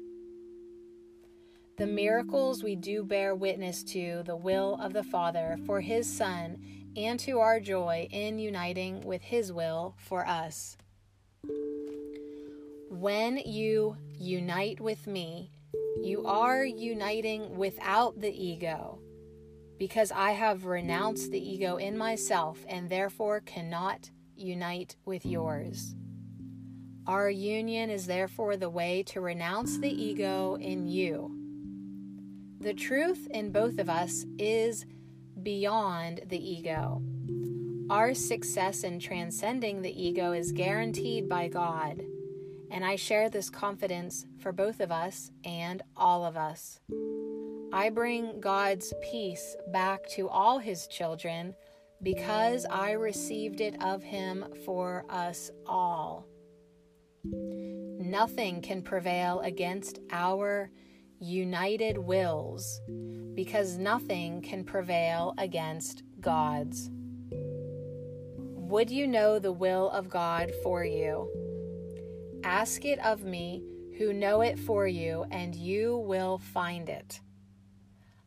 [1.79, 6.63] The miracles we do bear witness to the will of the Father for His Son
[6.95, 10.77] and to our joy in uniting with His will for us.
[12.91, 15.49] When you unite with me,
[15.99, 18.99] you are uniting without the ego,
[19.77, 25.95] because I have renounced the ego in myself and therefore cannot unite with yours.
[27.05, 31.31] Our union is therefore the way to renounce the ego in you.
[32.59, 34.85] The truth in both of us is
[35.41, 37.01] beyond the ego.
[37.89, 42.01] Our success in transcending the ego is guaranteed by God,
[42.69, 46.81] and I share this confidence for both of us and all of us.
[47.77, 51.53] I bring God's peace back to all His children
[52.01, 56.25] because I received it of Him for us all.
[57.23, 60.71] Nothing can prevail against our
[61.19, 62.81] united wills
[63.35, 66.89] because nothing can prevail against God's.
[67.29, 71.29] Would you know the will of God for you?
[72.43, 73.61] Ask it of me,
[73.99, 77.21] who know it for you, and you will find it.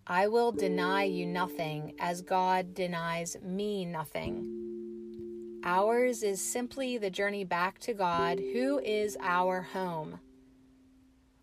[0.07, 5.61] I will deny you nothing, as God denies me nothing.
[5.65, 10.19] Ours is simply the journey back to God, who is our home.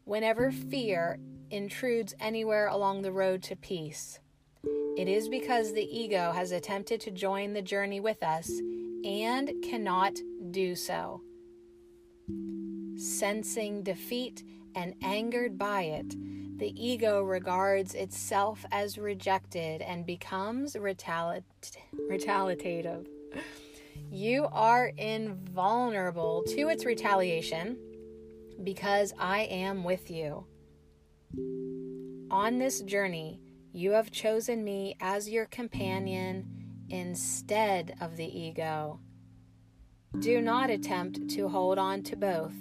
[0.06, 1.20] Whenever fear
[1.52, 4.20] intrudes anywhere along the road to peace,
[4.98, 8.50] it is because the ego has attempted to join the journey with us
[9.06, 10.18] and cannot
[10.50, 11.22] do so.
[12.96, 14.44] Sensing defeat
[14.74, 16.16] and angered by it,
[16.58, 21.44] the ego regards itself as rejected and becomes retali-
[22.10, 23.08] retaliative.
[24.12, 27.78] You are invulnerable to its retaliation
[28.64, 30.46] because I am with you.
[32.32, 33.40] On this journey,
[33.72, 36.48] you have chosen me as your companion
[36.90, 39.00] instead of the ego.
[40.20, 42.54] Do not attempt to hold on to both,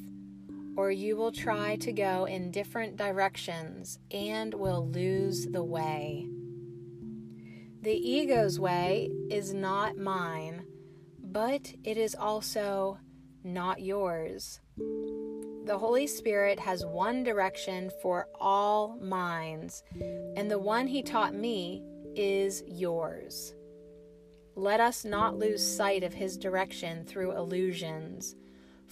[0.76, 6.26] or you will try to go in different directions and will lose the way.
[7.82, 10.64] The ego's way is not mine
[11.36, 12.98] but it is also
[13.44, 14.58] not yours.
[15.66, 19.82] The Holy Spirit has one direction for all minds,
[20.34, 21.82] and the one He taught me
[22.14, 23.54] is yours.
[24.54, 28.34] let us not lose sight of his direction through illusions.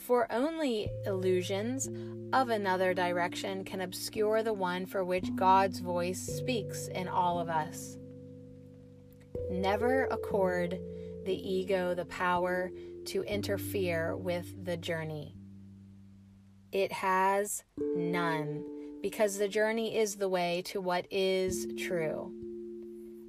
[0.06, 1.88] For only illusions
[2.34, 7.48] of another direction can obscure the one for which God's voice speaks in all of
[7.48, 7.96] us.
[9.50, 10.78] Never accord
[11.24, 12.70] the ego the power
[13.06, 15.36] to interfere with the journey.
[16.70, 18.62] It has none,
[19.00, 22.30] because the journey is the way to what is true.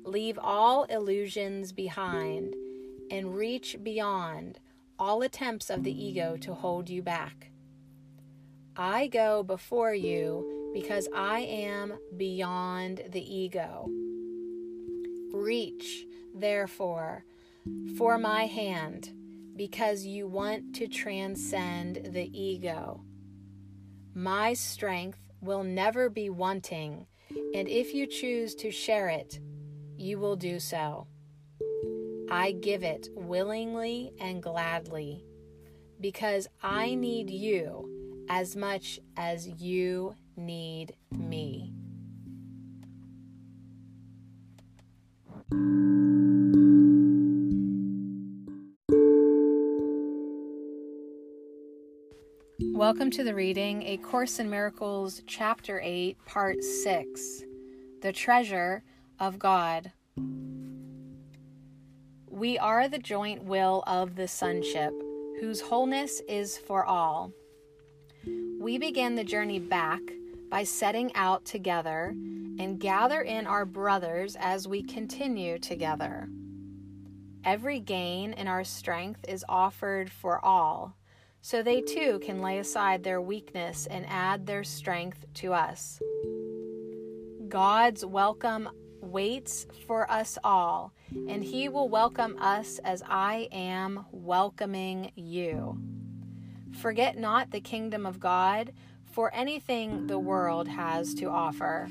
[0.04, 2.54] Leave all illusions behind
[3.10, 4.60] and reach beyond
[4.98, 7.52] all attempts of the ego to hold you back.
[8.76, 13.90] I go before you because I am beyond the ego.
[15.34, 17.24] Reach, therefore,
[17.98, 19.14] for my hand
[19.56, 23.02] because you want to transcend the ego.
[24.14, 27.08] My strength will never be wanting,
[27.54, 29.40] and if you choose to share it,
[29.98, 31.08] you will do so.
[32.30, 35.24] I give it willingly and gladly
[36.02, 41.72] because I need you as much as you need me.
[52.74, 57.44] Welcome to the reading A Course in Miracles, Chapter 8, Part 6
[58.02, 58.84] The Treasure
[59.20, 59.92] of God.
[62.36, 64.92] We are the joint will of the sonship,
[65.40, 67.32] whose wholeness is for all.
[68.60, 70.02] We begin the journey back
[70.50, 76.28] by setting out together and gather in our brothers as we continue together.
[77.46, 80.98] Every gain in our strength is offered for all,
[81.40, 86.02] so they too can lay aside their weakness and add their strength to us.
[87.48, 88.68] God's welcome
[89.06, 90.94] waits for us all,
[91.28, 95.80] and He will welcome us as I am welcoming you.
[96.82, 98.74] Forget not the kingdom of God
[99.06, 101.90] for anything the world has to offer.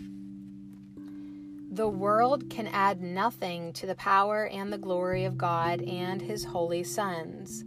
[1.70, 6.44] The world can add nothing to the power and the glory of God and His
[6.44, 7.64] holy sons,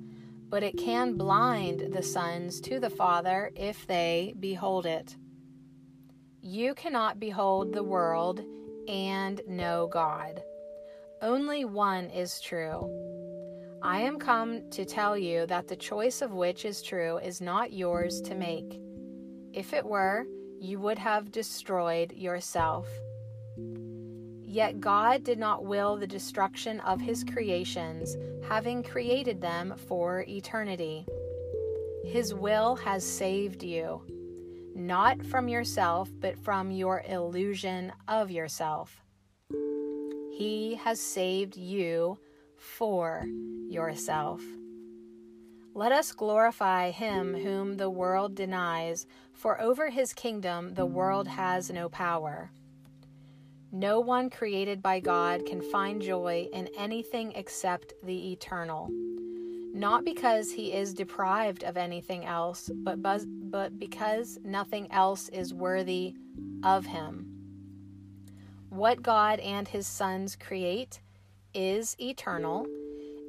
[0.49, 5.17] but it can blind the sons to the Father if they behold it.
[6.41, 8.45] You cannot behold the world
[8.87, 10.41] and know God.
[11.21, 12.89] Only one is true.
[13.81, 17.73] I am come to tell you that the choice of which is true is not
[17.73, 18.79] yours to make.
[19.53, 20.25] If it were,
[20.59, 22.87] you would have destroyed yourself.
[24.43, 28.17] Yet God did not will the destruction of his creations,
[28.47, 31.05] having created them for eternity.
[32.03, 34.01] His will has saved you
[34.77, 39.03] not from yourself, but from your illusion of yourself.
[40.31, 42.19] He has saved you
[42.55, 43.25] for
[43.67, 44.41] yourself.
[45.73, 51.71] Let us glorify him whom the world denies, for over his kingdom the world has
[51.71, 52.51] no power.
[53.71, 58.89] No one created by God can find joy in anything except the eternal
[59.77, 66.15] not because he is deprived of anything else, but, but because nothing else is worthy
[66.63, 67.27] of him.
[68.69, 70.99] What God and his sons create
[71.53, 72.65] is eternal,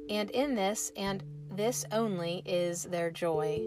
[0.09, 3.61] and in this and this only is their joy.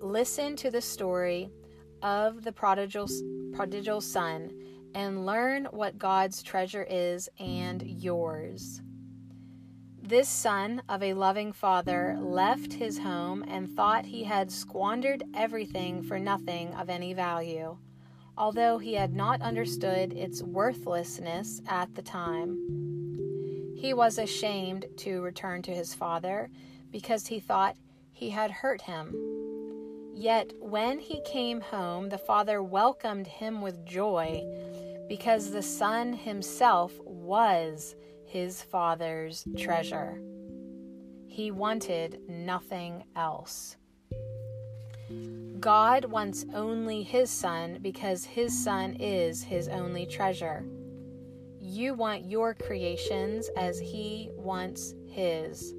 [0.00, 1.50] Listen to the story
[2.02, 3.08] of the prodigal,
[3.52, 4.50] prodigal son
[4.94, 8.80] and learn what God's treasure is and yours.
[10.10, 16.02] This son of a loving father left his home and thought he had squandered everything
[16.02, 17.78] for nothing of any value,
[18.36, 22.58] although he had not understood its worthlessness at the time.
[23.76, 26.50] He was ashamed to return to his father
[26.90, 27.76] because he thought
[28.10, 29.14] he had hurt him.
[30.12, 34.42] Yet when he came home, the father welcomed him with joy
[35.08, 37.94] because the son himself was
[38.30, 40.22] his father's treasure.
[41.26, 43.76] He wanted nothing else.
[45.58, 50.64] God wants only his son because his son is his only treasure.
[51.60, 55.74] You want your creations as he wants his.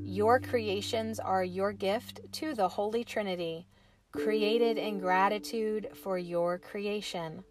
[0.00, 3.66] Your creations are your gift to the Holy Trinity,
[4.12, 7.42] created in gratitude for your creation.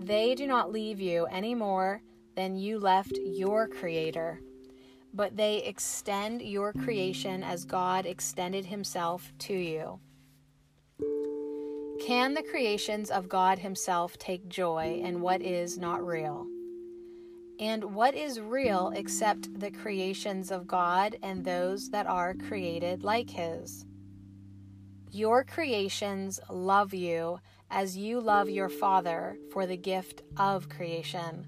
[0.00, 2.02] They do not leave you any more
[2.34, 4.40] than you left your Creator,
[5.12, 10.00] but they extend your creation as God extended Himself to you.
[12.00, 16.46] Can the creations of God Himself take joy in what is not real?
[17.60, 23.30] And what is real except the creations of God and those that are created like
[23.30, 23.86] His?
[25.10, 27.38] Your creations love you
[27.70, 31.46] as you love your Father for the gift of creation.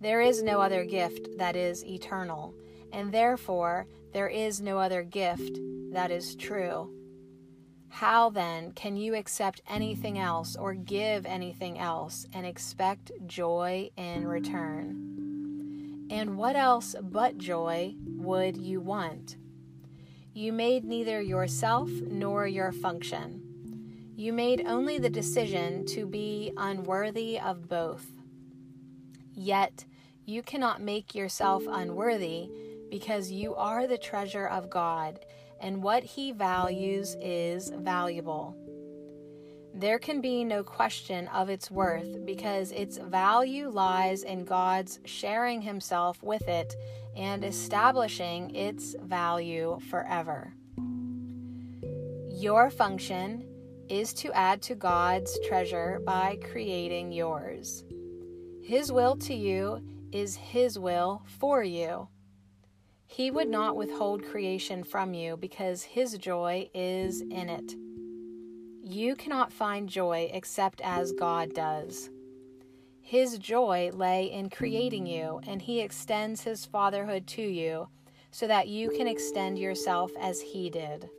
[0.00, 2.54] There is no other gift that is eternal,
[2.90, 5.58] and therefore there is no other gift
[5.92, 6.90] that is true.
[7.88, 14.26] How then can you accept anything else or give anything else and expect joy in
[14.26, 16.06] return?
[16.10, 19.36] And what else but joy would you want?
[20.32, 23.42] You made neither yourself nor your function.
[24.16, 28.06] You made only the decision to be unworthy of both.
[29.34, 29.84] Yet
[30.30, 32.48] you cannot make yourself unworthy
[32.88, 35.18] because you are the treasure of God,
[35.60, 38.56] and what He values is valuable.
[39.74, 45.60] There can be no question of its worth because its value lies in God's sharing
[45.60, 46.74] Himself with it
[47.16, 50.54] and establishing its value forever.
[52.30, 53.44] Your function
[53.88, 57.84] is to add to God's treasure by creating yours.
[58.62, 62.08] His will to you is His will for you.
[63.06, 67.74] He would not withhold creation from you because His joy is in it.
[68.82, 72.10] You cannot find joy except as God does.
[73.02, 77.88] His joy lay in creating you, and He extends His fatherhood to you
[78.30, 81.10] so that you can extend yourself as He did.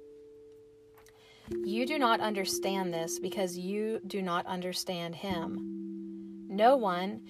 [1.66, 6.48] You do not understand this because you do not understand Him.
[6.48, 7.22] No one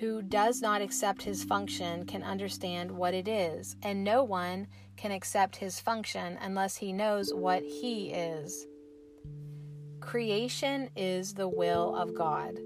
[0.00, 5.10] who does not accept his function can understand what it is, and no one can
[5.10, 8.66] accept his function unless he knows what he is.
[10.00, 12.58] Creation is the will of God.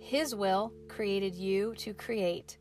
[0.00, 2.58] His will created you to create.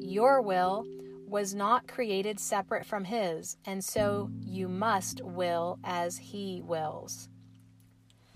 [0.00, 0.84] Your will
[1.26, 7.28] was not created separate from His, and so you must will as He wills.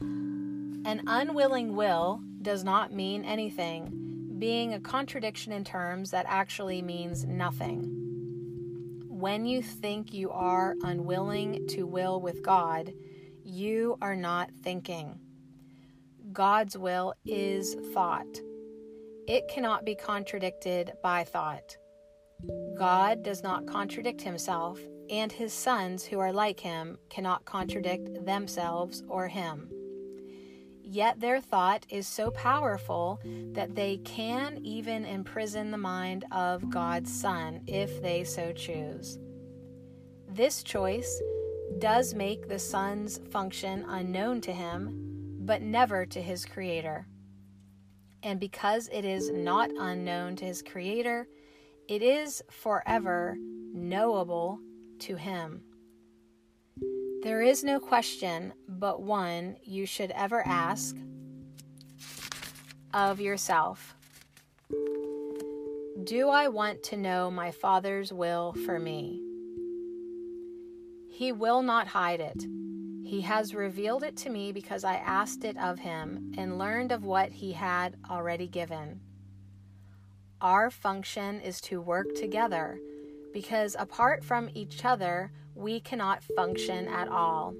[0.00, 4.06] An unwilling will does not mean anything
[4.38, 7.92] being a contradiction in terms that actually means nothing.
[9.08, 12.92] When you think you are unwilling to will with God,
[13.42, 15.18] you are not thinking.
[16.32, 18.26] God's will is thought.
[19.26, 21.76] It cannot be contradicted by thought.
[22.76, 24.78] God does not contradict himself,
[25.08, 29.70] and his sons who are like him cannot contradict themselves or him.
[30.88, 37.12] Yet their thought is so powerful that they can even imprison the mind of God's
[37.12, 39.18] Son if they so choose.
[40.28, 41.20] This choice
[41.78, 47.08] does make the Son's function unknown to him, but never to his Creator.
[48.22, 51.26] And because it is not unknown to his Creator,
[51.88, 54.60] it is forever knowable
[55.00, 55.62] to him.
[57.26, 60.96] There is no question but one you should ever ask
[62.94, 63.96] of yourself
[66.04, 69.20] Do I want to know my Father's will for me?
[71.10, 72.44] He will not hide it.
[73.02, 77.04] He has revealed it to me because I asked it of him and learned of
[77.04, 79.00] what he had already given.
[80.40, 82.78] Our function is to work together
[83.32, 87.54] because apart from each other, we cannot function at all.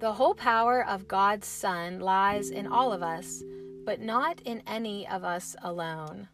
[0.00, 3.42] The whole power of God's Son lies in all of us,
[3.84, 6.28] but not in any of us alone.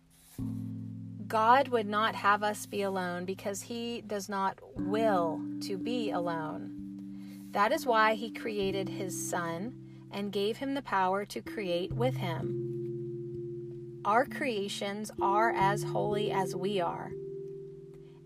[1.26, 7.48] God would not have us be alone because He does not will to be alone.
[7.50, 9.74] That is why He created His Son
[10.12, 14.02] and gave Him the power to create with Him.
[14.04, 17.10] Our creations are as holy as we are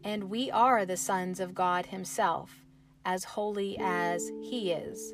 [0.08, 2.64] and we are the sons of God Himself,
[3.04, 5.12] as holy as He is.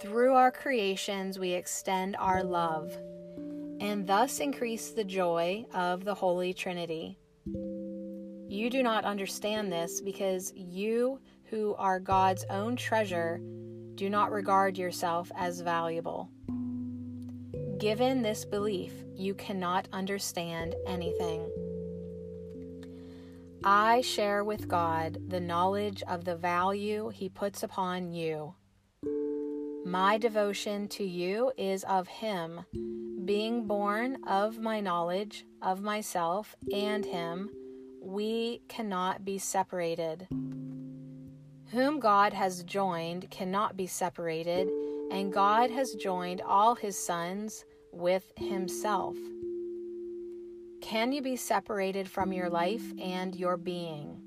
[0.00, 2.96] Through our creations, we extend our love
[3.80, 7.18] and thus increase the joy of the Holy Trinity.
[8.48, 11.18] You do not understand this because you,
[11.50, 13.40] who are God's own treasure,
[13.96, 16.30] do not regard yourself as valuable.
[17.78, 21.51] Given this belief, you cannot understand anything.
[23.64, 28.54] I share with God the knowledge of the value He puts upon you.
[29.84, 32.62] My devotion to you is of Him,
[33.24, 37.50] being born of my knowledge of myself and Him,
[38.00, 40.26] we cannot be separated.
[41.70, 44.68] Whom God has joined cannot be separated,
[45.12, 49.16] and God has joined all His sons with Himself.
[50.82, 54.20] Can you be separated from your life and your being?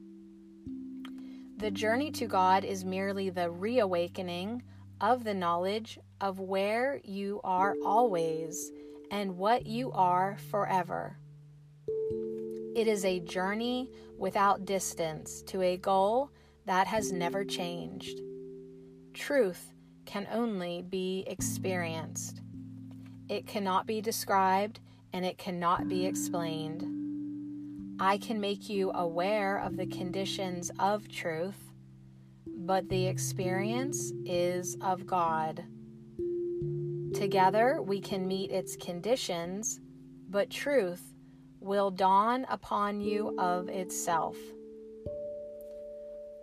[1.57, 4.63] The journey to God is merely the reawakening
[5.01, 8.71] of the knowledge of where you are always
[9.11, 11.17] and what you are forever.
[12.73, 16.31] It is a journey without distance to a goal
[16.65, 18.21] that has never changed.
[19.13, 19.73] Truth
[20.05, 22.41] can only be experienced.
[23.27, 24.79] It cannot be described
[25.15, 26.85] and it cannot be explained.
[28.01, 31.71] I can make you aware of the conditions of truth,
[32.45, 35.63] but the experience is of God.
[37.13, 39.79] Together we can meet its conditions,
[40.29, 41.13] but truth
[41.61, 44.35] will dawn upon you of itself.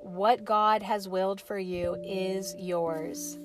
[0.00, 3.38] What God has willed for you is yours.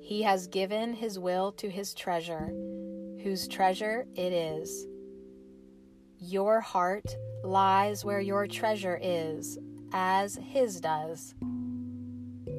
[0.00, 2.50] He has given his will to his treasure
[3.26, 4.86] whose treasure it is.
[6.20, 9.58] Your heart lies where your treasure is,
[9.92, 11.34] as his does.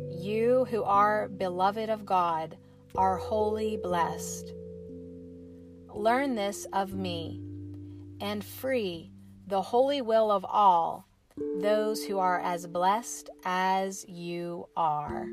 [0.09, 2.57] You who are beloved of God
[2.97, 4.51] are wholly blessed.
[5.95, 7.41] Learn this of me,
[8.19, 9.13] and free
[9.47, 11.07] the holy will of all
[11.61, 15.27] those who are as blessed as you are.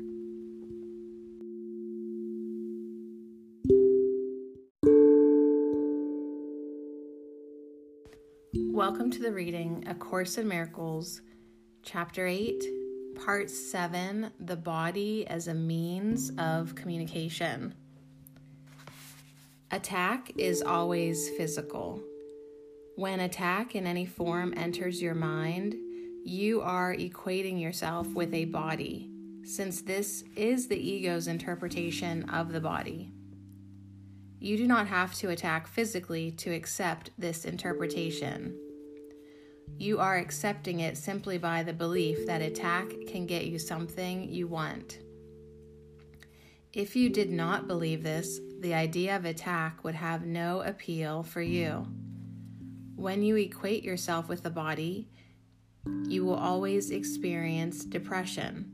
[8.75, 11.21] Welcome to the reading A Course in Miracles,
[11.81, 12.61] Chapter 8,
[13.23, 17.73] Part 7 The Body as a Means of Communication.
[19.71, 22.03] Attack is always physical.
[22.97, 25.75] When attack in any form enters your mind,
[26.25, 29.09] you are equating yourself with a body,
[29.45, 33.13] since this is the ego's interpretation of the body.
[34.41, 38.59] You do not have to attack physically to accept this interpretation.
[39.77, 44.47] You are accepting it simply by the belief that attack can get you something you
[44.47, 44.99] want.
[46.73, 51.41] If you did not believe this, the idea of attack would have no appeal for
[51.41, 51.87] you.
[52.95, 55.09] When you equate yourself with the body,
[56.07, 58.71] you will always experience depression.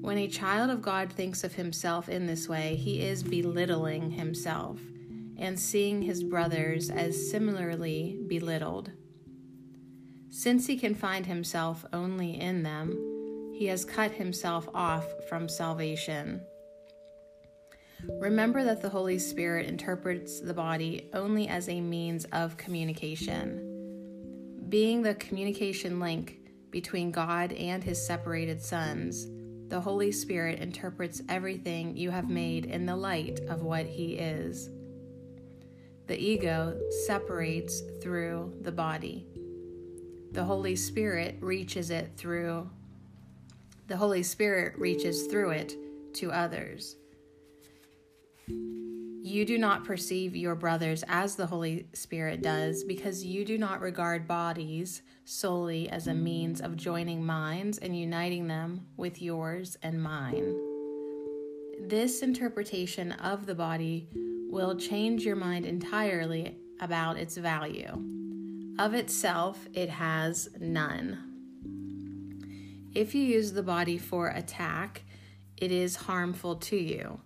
[0.00, 4.80] When a child of God thinks of himself in this way, he is belittling himself
[5.36, 8.90] and seeing his brothers as similarly belittled.
[10.30, 16.40] Since he can find himself only in them, he has cut himself off from salvation.
[18.20, 23.66] Remember that the Holy Spirit interprets the body only as a means of communication.
[24.68, 26.38] Being the communication link
[26.70, 29.26] between God and his separated sons,
[29.68, 34.70] the Holy Spirit interprets everything you have made in the light of what he is.
[36.06, 39.26] The ego separates through the body
[40.32, 42.68] the Holy Spirit reaches it through
[43.90, 45.74] the Holy Spirit reaches through it
[46.14, 46.94] to others.
[48.46, 53.80] You do not perceive your brothers as the Holy Spirit does because you do not
[53.80, 60.00] regard bodies solely as a means of joining minds and uniting them with yours and
[60.00, 60.54] mine.
[61.80, 64.08] This interpretation of the body
[64.48, 68.29] will change your mind entirely about its value.
[68.80, 71.18] Of itself, it has none.
[72.94, 75.02] If you use the body for attack,
[75.58, 77.20] it is harmful to you.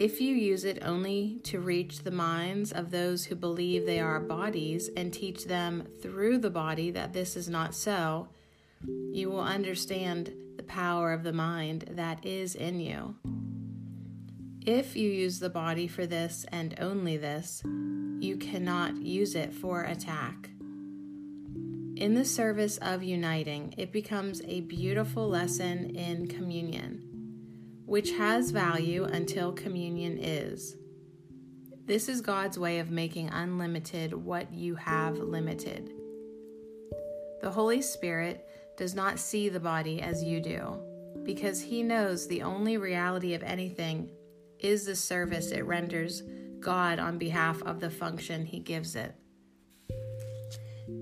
[0.00, 4.18] If you use it only to reach the minds of those who believe they are
[4.18, 8.28] bodies and teach them through the body that this is not so,
[9.12, 13.16] you will understand the power of the mind that is in you.
[14.64, 17.62] If you use the body for this and only this,
[18.18, 20.48] you cannot use it for attack.
[21.96, 27.02] In the service of uniting, it becomes a beautiful lesson in communion,
[27.86, 30.76] which has value until communion is.
[31.86, 35.92] This is God's way of making unlimited what you have limited.
[37.40, 38.44] The Holy Spirit
[38.76, 40.80] does not see the body as you do,
[41.22, 44.10] because He knows the only reality of anything
[44.58, 46.24] is the service it renders
[46.58, 49.14] God on behalf of the function He gives it.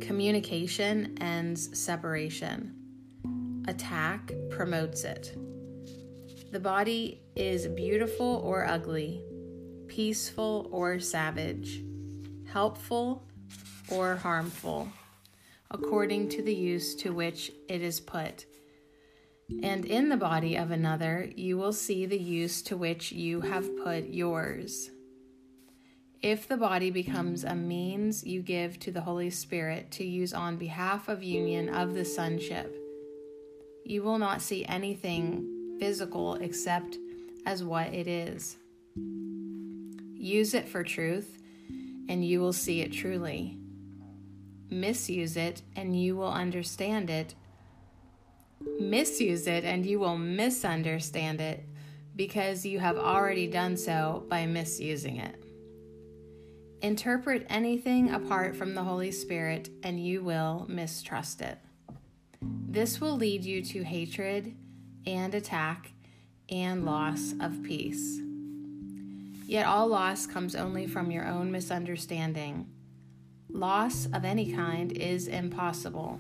[0.00, 2.74] Communication ends separation.
[3.66, 5.36] Attack promotes it.
[6.52, 9.24] The body is beautiful or ugly,
[9.88, 11.82] peaceful or savage,
[12.46, 13.24] helpful
[13.90, 14.88] or harmful,
[15.70, 18.46] according to the use to which it is put.
[19.62, 23.68] And in the body of another, you will see the use to which you have
[23.82, 24.90] put yours.
[26.22, 30.56] If the body becomes a means you give to the Holy Spirit to use on
[30.56, 32.76] behalf of union of the sonship,
[33.84, 36.96] you will not see anything physical except
[37.44, 38.56] as what it is.
[40.14, 41.42] Use it for truth,
[42.08, 43.58] and you will see it truly.
[44.70, 47.34] Misuse it, and you will understand it.
[48.78, 51.64] Misuse it, and you will misunderstand it
[52.14, 55.41] because you have already done so by misusing it.
[56.82, 61.58] Interpret anything apart from the Holy Spirit, and you will mistrust it.
[62.40, 64.56] This will lead you to hatred
[65.06, 65.92] and attack
[66.48, 68.20] and loss of peace.
[69.46, 72.66] Yet all loss comes only from your own misunderstanding.
[73.48, 76.18] Loss of any kind is impossible.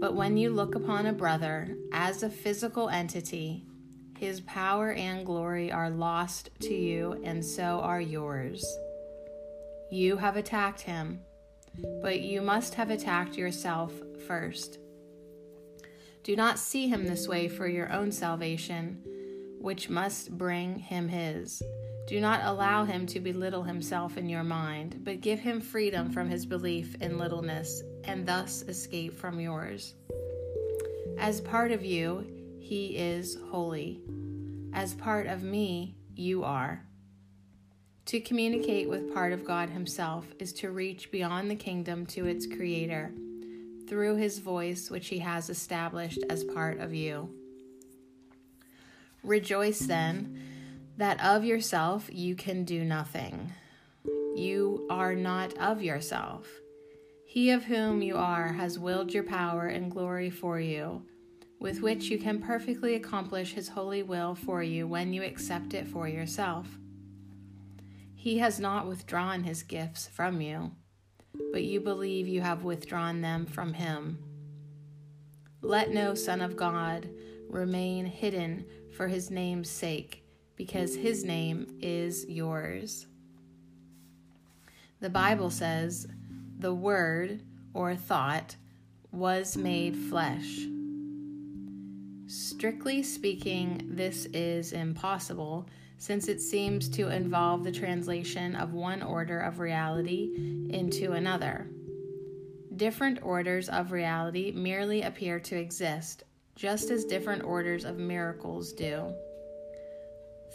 [0.00, 3.66] But when you look upon a brother as a physical entity,
[4.18, 8.64] his power and glory are lost to you, and so are yours.
[9.90, 11.20] You have attacked him,
[12.02, 13.92] but you must have attacked yourself
[14.26, 14.78] first.
[16.24, 19.02] Do not see him this way for your own salvation,
[19.60, 21.62] which must bring him his.
[22.08, 26.30] Do not allow him to belittle himself in your mind, but give him freedom from
[26.30, 29.94] his belief in littleness and thus escape from yours.
[31.18, 32.26] As part of you,
[32.60, 34.00] he is holy.
[34.72, 36.85] As part of me, you are.
[38.06, 42.46] To communicate with part of God Himself is to reach beyond the kingdom to its
[42.46, 43.12] Creator
[43.88, 47.28] through his voice, which he has established as part of you.
[49.22, 50.40] Rejoice then
[50.96, 53.52] that of yourself you can do nothing.
[54.36, 56.48] You are not of yourself.
[57.24, 61.02] He of whom you are has willed your power and glory for you,
[61.58, 65.88] with which you can perfectly accomplish his holy will for you when you accept it
[65.88, 66.66] for yourself.
[68.26, 70.72] He has not withdrawn his gifts from you
[71.52, 74.18] but you believe you have withdrawn them from him.
[75.62, 77.08] Let no Son of God
[77.48, 78.66] remain hidden
[78.96, 80.24] for his name's sake,
[80.56, 83.06] because his name is yours.
[85.00, 86.06] The Bible says,
[86.58, 87.42] the Word
[87.74, 88.56] or thought
[89.12, 90.66] was made flesh.
[92.26, 95.68] Strictly speaking, this is impossible
[95.98, 101.68] since it seems to involve the translation of one order of reality into another.
[102.76, 106.24] Different orders of reality merely appear to exist,
[106.54, 109.14] just as different orders of miracles do.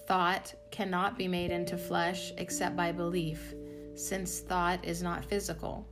[0.07, 3.53] Thought cannot be made into flesh except by belief,
[3.95, 5.87] since thought is not physical.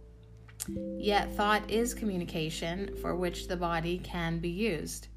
[0.98, 5.08] Yet thought is communication for which the body can be used.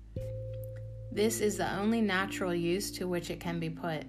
[1.11, 4.05] This is the only natural use to which it can be put.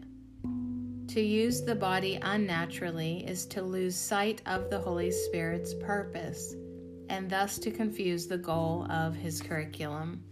[1.14, 6.56] To use the body unnaturally is to lose sight of the Holy Spirit's purpose
[7.08, 10.24] and thus to confuse the goal of his curriculum.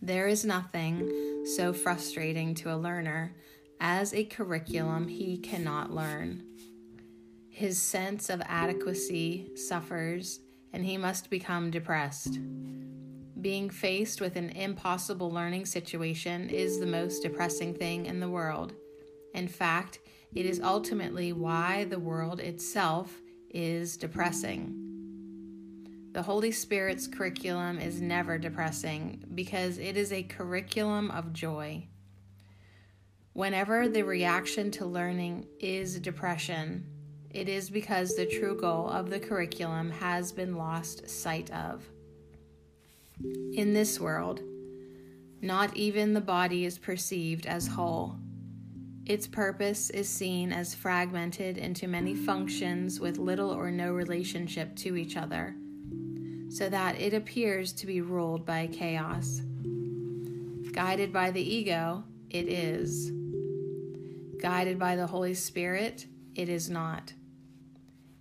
[0.00, 3.36] There is nothing so frustrating to a learner
[3.80, 6.44] as a curriculum he cannot learn.
[7.50, 10.40] His sense of adequacy suffers,
[10.72, 12.38] and he must become depressed.
[13.42, 18.72] Being faced with an impossible learning situation is the most depressing thing in the world.
[19.34, 19.98] In fact,
[20.34, 23.20] it is ultimately why the world itself
[23.50, 24.78] is depressing.
[26.12, 31.86] The Holy Spirit's curriculum is never depressing because it is a curriculum of joy.
[33.32, 36.86] Whenever the reaction to learning is depression,
[37.30, 41.82] it is because the true goal of the curriculum has been lost sight of.
[43.54, 44.42] In this world,
[45.40, 48.16] not even the body is perceived as whole.
[49.04, 54.96] Its purpose is seen as fragmented into many functions with little or no relationship to
[54.96, 55.56] each other,
[56.48, 59.42] so that it appears to be ruled by chaos.
[60.70, 63.10] Guided by the ego, it is.
[64.40, 67.12] Guided by the Holy Spirit, it is not.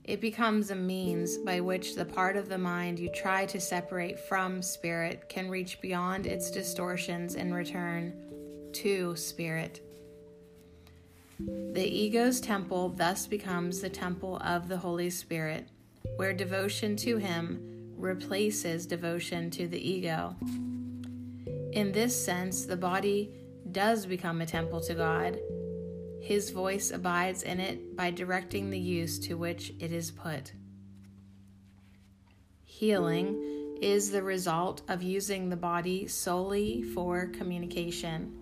[0.04, 4.20] It becomes a means by which the part of the mind you try to separate
[4.20, 8.14] from spirit can reach beyond its distortions and return
[8.74, 9.82] to spirit.
[11.74, 15.70] The ego's temple thus becomes the temple of the Holy Spirit,
[16.18, 20.36] where devotion to Him replaces devotion to the ego.
[21.72, 23.32] In this sense, the body
[23.72, 25.40] does become a temple to God.
[26.22, 30.54] His voice abides in it by directing the use to which it is put.
[32.66, 38.41] Healing is the result of using the body solely for communication.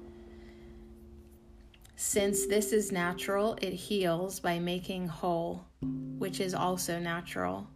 [2.01, 7.67] Since this is natural, it heals by making whole, which is also natural.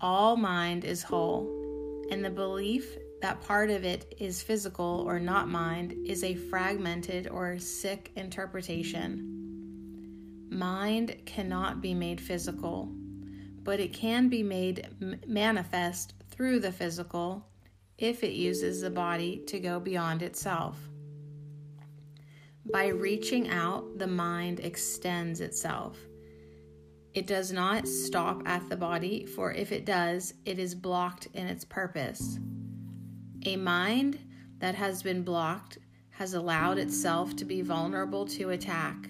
[0.00, 5.48] All mind is whole, and the belief that part of it is physical or not
[5.48, 9.26] mind is a fragmented or sick interpretation.
[10.48, 12.88] Mind cannot be made physical,
[13.64, 14.86] but it can be made
[15.26, 17.48] manifest through the physical
[17.98, 20.78] if it uses the body to go beyond itself.
[22.70, 25.98] By reaching out, the mind extends itself.
[27.12, 31.46] It does not stop at the body, for if it does, it is blocked in
[31.46, 32.38] its purpose.
[33.44, 34.18] A mind
[34.60, 35.78] that has been blocked
[36.10, 39.08] has allowed itself to be vulnerable to attack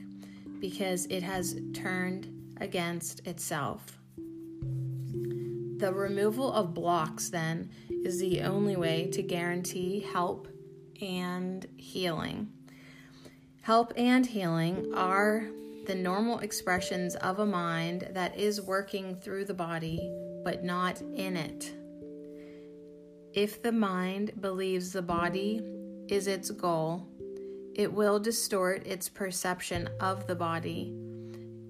[0.58, 3.98] because it has turned against itself.
[5.76, 10.48] The removal of blocks, then, is the only way to guarantee help
[11.00, 12.48] and healing.
[13.62, 15.48] Help and healing are
[15.86, 20.10] the normal expressions of a mind that is working through the body
[20.42, 21.72] but not in it.
[23.32, 25.62] If the mind believes the body
[26.08, 27.06] is its goal,
[27.76, 30.92] it will distort its perception of the body,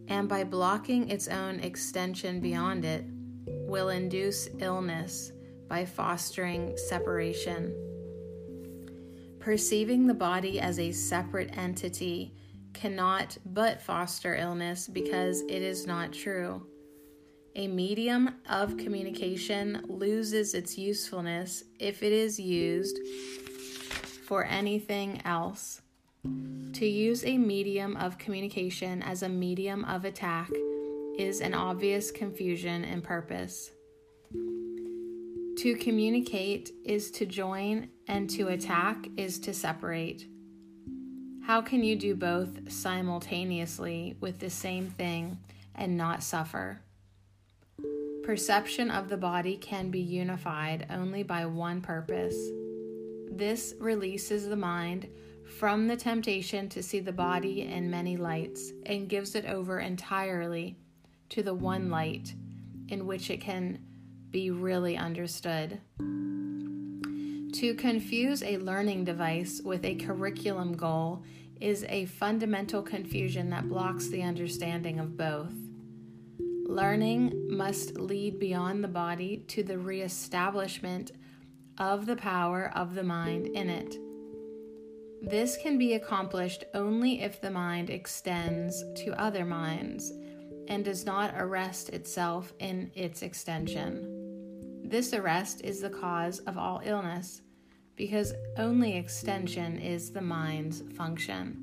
[0.09, 3.05] and by blocking its own extension beyond it,
[3.47, 5.31] will induce illness
[5.69, 7.92] by fostering separation.
[9.43, 12.33] Perceiving the body as a separate entity
[12.75, 16.65] cannot but foster illness because it is not true.
[17.57, 23.01] A medium of communication loses its usefulness if it is used
[24.29, 25.83] for anything else.
[26.75, 30.51] To use a medium of communication as a medium of attack
[31.19, 33.73] is an obvious confusion in purpose.
[35.59, 40.27] To communicate is to join, and to attack is to separate.
[41.43, 45.39] How can you do both simultaneously with the same thing
[45.75, 46.81] and not suffer?
[48.25, 52.37] Perception of the body can be unified only by one purpose.
[53.31, 55.09] This releases the mind
[55.59, 60.79] from the temptation to see the body in many lights and gives it over entirely
[61.29, 62.35] to the one light
[62.89, 63.79] in which it can
[64.33, 65.81] be really understood.
[67.53, 71.23] To confuse a learning device with a curriculum goal
[71.61, 75.53] is a fundamental confusion that blocks the understanding of both.
[76.67, 81.13] Learning must lead beyond the body to the reestablishment
[81.79, 83.97] of the power of the mind in it.
[85.23, 90.11] This can be accomplished only if the mind extends to other minds
[90.69, 94.22] and does not arrest itself in its extension.
[94.93, 97.41] This arrest is the cause of all illness
[97.97, 101.57] because only extension is the mind's function.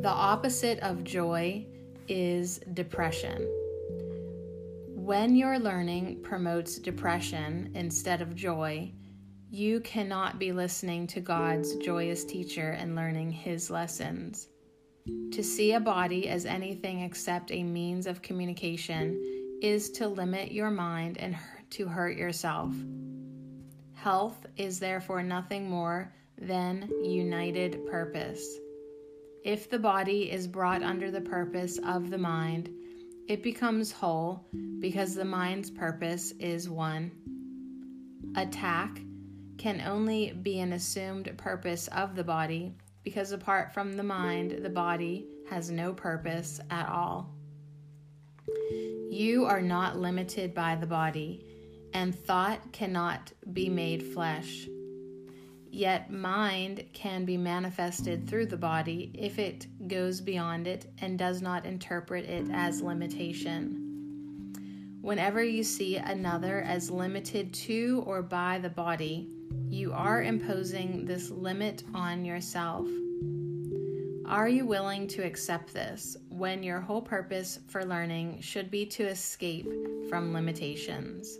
[0.00, 1.66] The opposite of joy
[2.08, 3.46] is depression.
[4.88, 8.90] When your learning promotes depression instead of joy,
[9.50, 14.48] you cannot be listening to God's joyous teacher and learning his lessons.
[15.32, 20.70] To see a body as anything except a means of communication is to limit your
[20.70, 21.36] mind and
[21.70, 22.74] to hurt yourself.
[23.94, 28.44] Health is therefore nothing more than united purpose.
[29.44, 32.70] If the body is brought under the purpose of the mind,
[33.28, 34.44] it becomes whole
[34.80, 37.12] because the mind's purpose is one.
[38.34, 39.00] Attack
[39.58, 44.70] can only be an assumed purpose of the body because apart from the mind, the
[44.70, 47.31] body has no purpose at all.
[49.10, 51.44] You are not limited by the body,
[51.92, 54.66] and thought cannot be made flesh.
[55.70, 61.40] Yet mind can be manifested through the body if it goes beyond it and does
[61.40, 63.82] not interpret it as limitation.
[65.00, 69.28] Whenever you see another as limited to or by the body,
[69.68, 72.86] you are imposing this limit on yourself.
[74.26, 79.04] Are you willing to accept this when your whole purpose for learning should be to
[79.04, 79.68] escape
[80.08, 81.38] from limitations?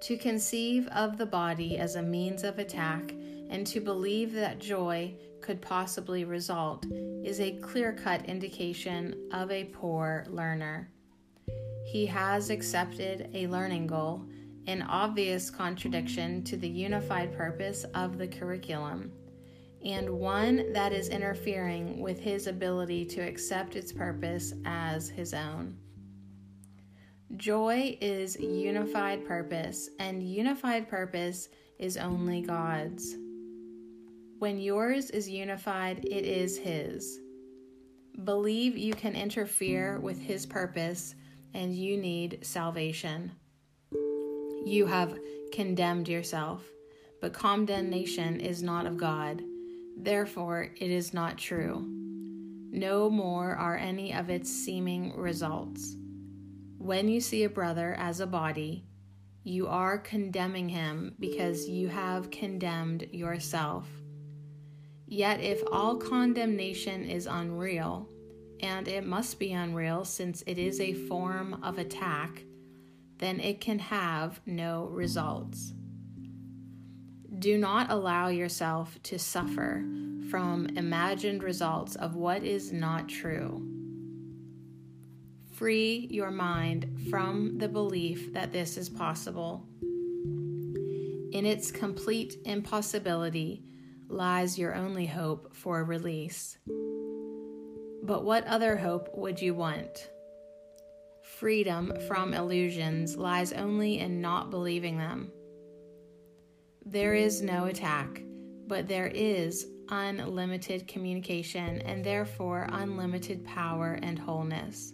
[0.00, 3.12] to conceive of the body as a means of attack
[3.50, 6.86] and to believe that joy could possibly result
[7.24, 10.90] is a clear cut indication of a poor learner.
[11.86, 14.24] He has accepted a learning goal,
[14.66, 19.12] in obvious contradiction to the unified purpose of the curriculum,
[19.86, 25.78] and one that is interfering with his ability to accept its purpose as his own.
[27.36, 33.16] Joy is unified purpose, and unified purpose is only God's.
[34.38, 37.20] When yours is unified, it is His.
[38.24, 41.14] Believe you can interfere with His purpose
[41.54, 43.32] and you need salvation.
[44.64, 45.18] You have
[45.52, 46.64] condemned yourself,
[47.20, 49.42] but condemnation is not of God.
[49.96, 51.84] Therefore, it is not true.
[52.70, 55.96] No more are any of its seeming results.
[56.78, 58.84] When you see a brother as a body,
[59.42, 63.88] you are condemning him because you have condemned yourself.
[65.06, 68.08] Yet, if all condemnation is unreal,
[68.60, 72.42] and it must be unreal since it is a form of attack,
[73.18, 75.72] then it can have no results.
[77.38, 79.84] Do not allow yourself to suffer
[80.30, 83.62] from imagined results of what is not true.
[85.52, 89.66] Free your mind from the belief that this is possible.
[91.32, 93.62] In its complete impossibility
[94.08, 96.56] lies your only hope for release.
[98.02, 100.10] But what other hope would you want?
[101.22, 105.32] Freedom from illusions lies only in not believing them.
[106.88, 108.22] There is no attack,
[108.68, 114.92] but there is unlimited communication and therefore unlimited power and wholeness.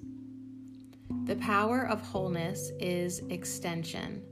[1.27, 4.23] The power of wholeness is extension.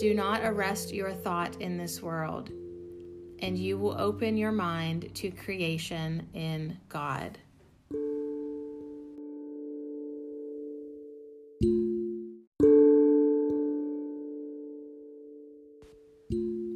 [0.00, 2.50] Do not arrest your thought in this world,
[3.38, 7.38] and you will open your mind to creation in God.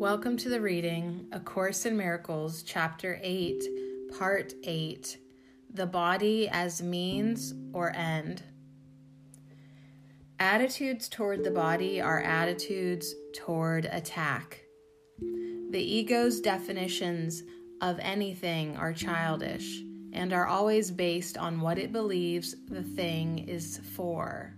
[0.02, 3.62] Welcome to the reading A Course in Miracles, Chapter 8,
[4.18, 5.16] Part 8
[5.72, 8.42] The Body as Means or End.
[10.40, 14.62] Attitudes toward the body are attitudes toward attack.
[15.70, 17.44] The ego's definitions
[17.80, 19.82] of anything are childish
[20.12, 24.56] and are always based on what it believes the thing is for.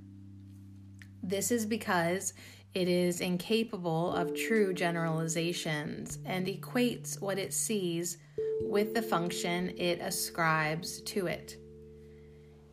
[1.23, 2.33] This is because
[2.75, 8.19] it is incapable of true generalizations and equates what it sees
[8.63, 11.57] with the function it ascribes to it.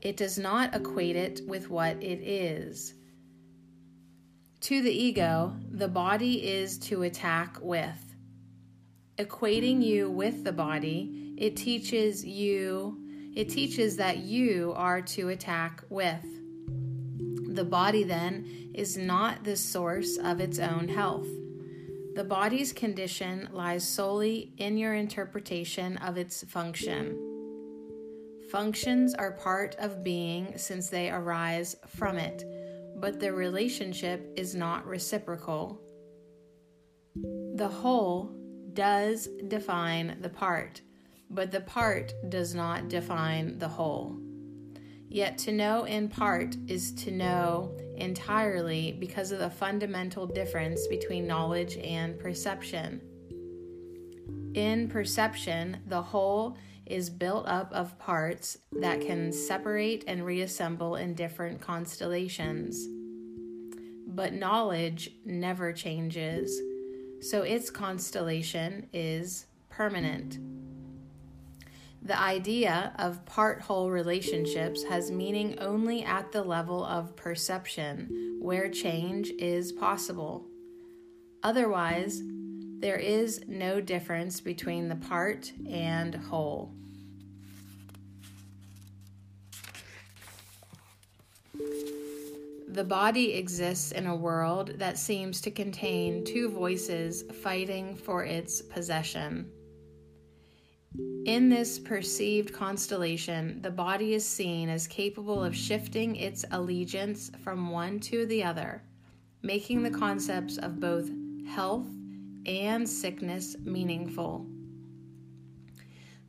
[0.01, 2.95] It does not equate it with what it is.
[4.61, 8.15] To the ego, the body is to attack with.
[9.19, 12.97] Equating you with the body, it teaches you,
[13.35, 16.25] it teaches that you are to attack with.
[17.51, 21.27] The body, then, is not the source of its own health.
[22.15, 27.17] The body's condition lies solely in your interpretation of its function.
[28.49, 32.45] Functions are part of being since they arise from it,
[32.95, 35.81] but the relationship is not reciprocal.
[37.55, 38.33] The whole
[38.71, 40.79] does define the part,
[41.29, 44.30] but the part does not define the whole.
[45.11, 51.27] Yet to know in part is to know entirely because of the fundamental difference between
[51.27, 53.01] knowledge and perception.
[54.53, 56.55] In perception, the whole
[56.85, 62.87] is built up of parts that can separate and reassemble in different constellations.
[64.07, 66.57] But knowledge never changes,
[67.19, 70.39] so its constellation is permanent.
[72.03, 78.69] The idea of part whole relationships has meaning only at the level of perception, where
[78.69, 80.47] change is possible.
[81.43, 82.23] Otherwise,
[82.79, 86.73] there is no difference between the part and whole.
[92.67, 98.61] The body exists in a world that seems to contain two voices fighting for its
[98.61, 99.51] possession.
[101.25, 107.69] In this perceived constellation, the body is seen as capable of shifting its allegiance from
[107.69, 108.83] one to the other,
[109.41, 111.09] making the concepts of both
[111.47, 111.87] health
[112.45, 114.45] and sickness meaningful.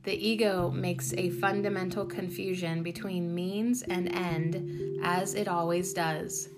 [0.03, 6.49] The ego makes a fundamental confusion between means and end, as it always does.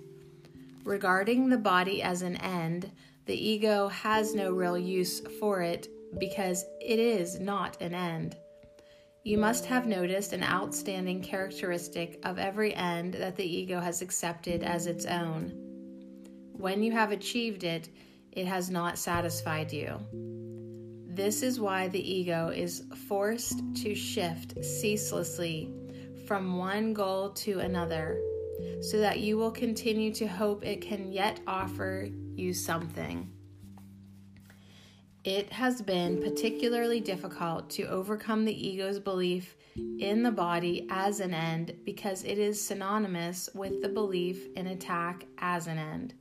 [0.84, 2.92] Regarding the body as an end,
[3.26, 5.88] the ego has no real use for it
[6.20, 8.36] because it is not an end.
[9.24, 14.62] You must have noticed an outstanding characteristic of every end that the ego has accepted
[14.64, 15.52] as its own.
[16.54, 17.90] When you have achieved it,
[18.32, 20.00] it has not satisfied you.
[21.08, 25.74] This is why the ego is forced to shift ceaselessly
[26.28, 28.20] from one goal to another,
[28.82, 33.32] so that you will continue to hope it can yet offer you something.
[35.26, 39.58] It has been particularly difficult to overcome the ego's belief
[39.98, 45.26] in the body as an end because it is synonymous with the belief in attack
[45.40, 46.14] as an end.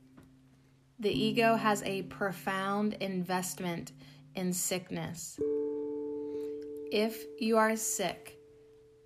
[0.97, 3.91] The ego has a profound investment
[4.33, 5.39] in sickness.
[6.91, 8.39] If you are sick,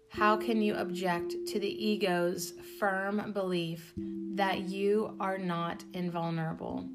[0.08, 6.88] how can you object to the ego's firm belief that you are not invulnerable?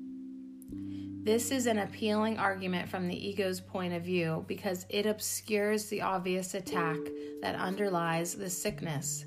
[1.24, 6.02] This is an appealing argument from the ego's point of view because it obscures the
[6.02, 6.98] obvious attack
[7.40, 9.24] that underlies the sickness.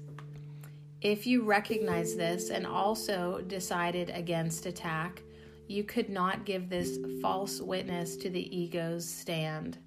[1.02, 5.24] If you recognize this and also decided against attack,
[5.68, 9.80] you could not give this false witness to the ego's stand.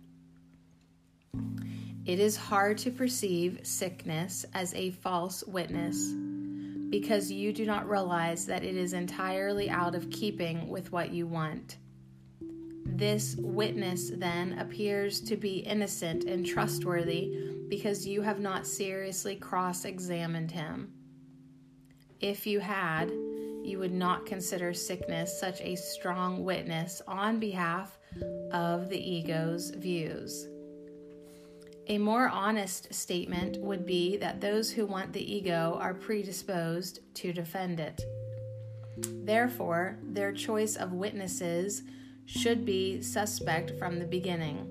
[2.06, 6.12] It is hard to perceive sickness as a false witness
[6.90, 11.28] because you do not realize that it is entirely out of keeping with what you
[11.28, 11.76] want.
[12.96, 19.84] This witness then appears to be innocent and trustworthy because you have not seriously cross
[19.84, 20.92] examined him.
[22.20, 27.98] If you had, you would not consider sickness such a strong witness on behalf
[28.52, 30.48] of the ego's views.
[31.86, 37.32] A more honest statement would be that those who want the ego are predisposed to
[37.32, 38.02] defend it.
[38.98, 41.82] Therefore, their choice of witnesses
[42.30, 44.70] should be suspect from the beginning.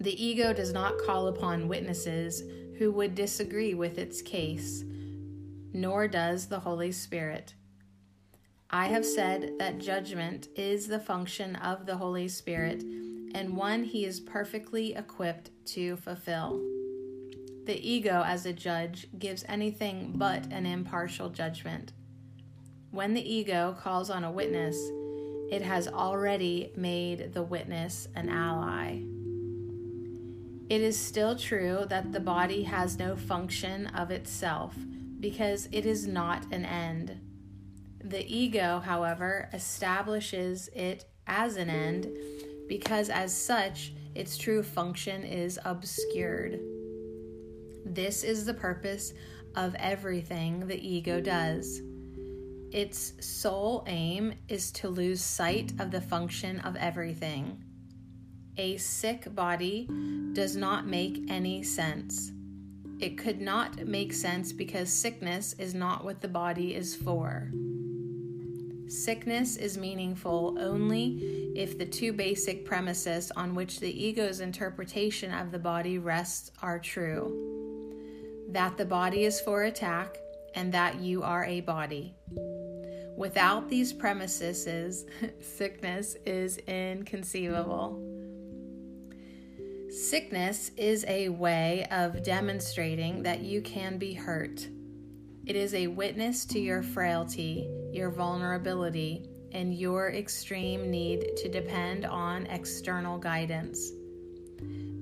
[0.00, 2.42] The ego does not call upon witnesses
[2.78, 4.84] who would disagree with its case,
[5.72, 7.54] nor does the Holy Spirit.
[8.68, 14.04] I have said that judgment is the function of the Holy Spirit and one he
[14.04, 16.60] is perfectly equipped to fulfill.
[17.66, 21.92] The ego, as a judge, gives anything but an impartial judgment.
[22.90, 24.76] When the ego calls on a witness,
[25.50, 29.00] it has already made the witness an ally.
[30.68, 34.74] It is still true that the body has no function of itself
[35.20, 37.20] because it is not an end.
[38.02, 42.08] The ego, however, establishes it as an end
[42.68, 46.58] because, as such, its true function is obscured.
[47.84, 49.12] This is the purpose
[49.54, 51.80] of everything the ego does.
[52.72, 57.62] Its sole aim is to lose sight of the function of everything.
[58.58, 59.88] A sick body
[60.32, 62.32] does not make any sense.
[62.98, 67.50] It could not make sense because sickness is not what the body is for.
[68.88, 75.50] Sickness is meaningful only if the two basic premises on which the ego's interpretation of
[75.50, 77.56] the body rests are true
[78.48, 80.18] that the body is for attack
[80.54, 82.14] and that you are a body.
[83.16, 85.06] Without these premises,
[85.40, 88.02] sickness is inconceivable.
[89.88, 94.68] Sickness is a way of demonstrating that you can be hurt.
[95.46, 102.04] It is a witness to your frailty, your vulnerability, and your extreme need to depend
[102.04, 103.92] on external guidance.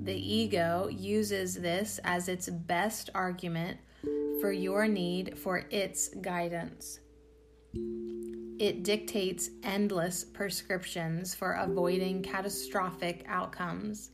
[0.03, 3.79] The ego uses this as its best argument
[4.41, 7.01] for your need for its guidance.
[8.59, 14.11] It dictates endless prescriptions for avoiding catastrophic outcomes.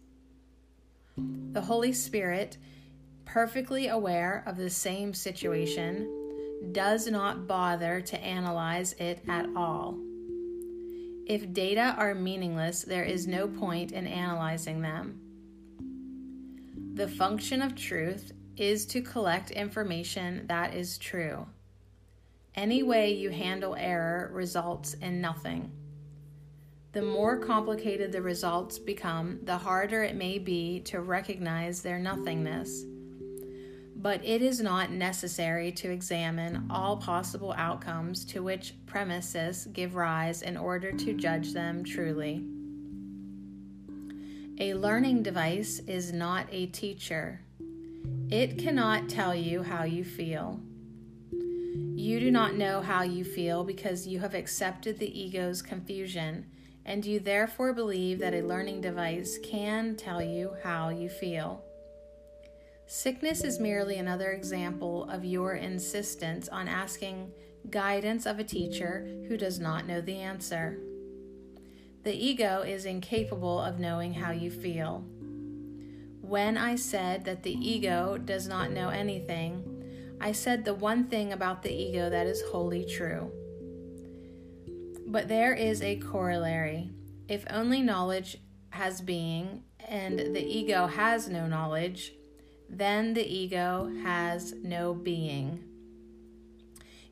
[1.52, 2.56] The Holy Spirit,
[3.24, 6.08] perfectly aware of the same situation,
[6.72, 9.98] does not bother to analyze it at all.
[11.26, 15.20] If data are meaningless, there is no point in analyzing them.
[16.94, 21.46] The function of truth is to collect information that is true.
[22.54, 25.70] Any way you handle error results in nothing.
[26.92, 32.84] The more complicated the results become, the harder it may be to recognize their nothingness.
[33.94, 40.42] But it is not necessary to examine all possible outcomes to which premises give rise
[40.42, 42.44] in order to judge them truly.
[44.58, 47.40] A learning device is not a teacher.
[48.30, 50.60] It cannot tell you how you feel.
[51.72, 56.46] You do not know how you feel because you have accepted the ego's confusion,
[56.84, 61.64] and you therefore believe that a learning device can tell you how you feel.
[62.86, 67.30] Sickness is merely another example of your insistence on asking
[67.70, 70.78] guidance of a teacher who does not know the answer.
[72.02, 75.04] The ego is incapable of knowing how you feel.
[76.20, 79.79] When I said that the ego does not know anything,
[80.20, 83.32] I said the one thing about the ego that is wholly true.
[85.06, 86.90] But there is a corollary.
[87.28, 88.36] If only knowledge
[88.70, 92.12] has being and the ego has no knowledge,
[92.68, 95.64] then the ego has no being.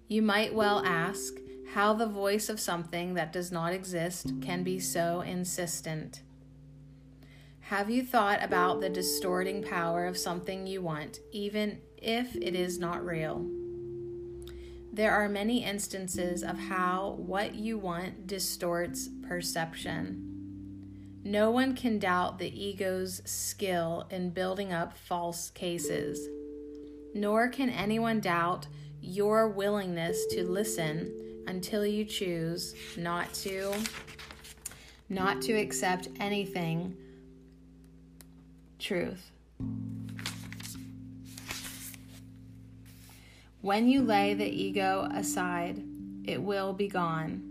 [0.06, 1.34] You might well ask
[1.72, 6.22] how the voice of something that does not exist can be so insistent.
[7.60, 12.78] Have you thought about the distorting power of something you want, even if it is
[12.78, 13.46] not real?
[14.92, 20.28] There are many instances of how what you want distorts perception.
[21.22, 26.28] No one can doubt the ego's skill in building up false cases,
[27.14, 28.66] nor can anyone doubt
[29.00, 33.74] your willingness to listen until you choose not to
[35.08, 36.96] not to accept anything
[38.78, 39.30] truth.
[43.68, 45.84] When you lay the ego aside,
[46.24, 47.42] it will be gone.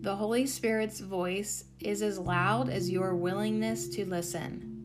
[0.00, 4.82] The Holy Spirit's voice is as loud as your willingness to listen.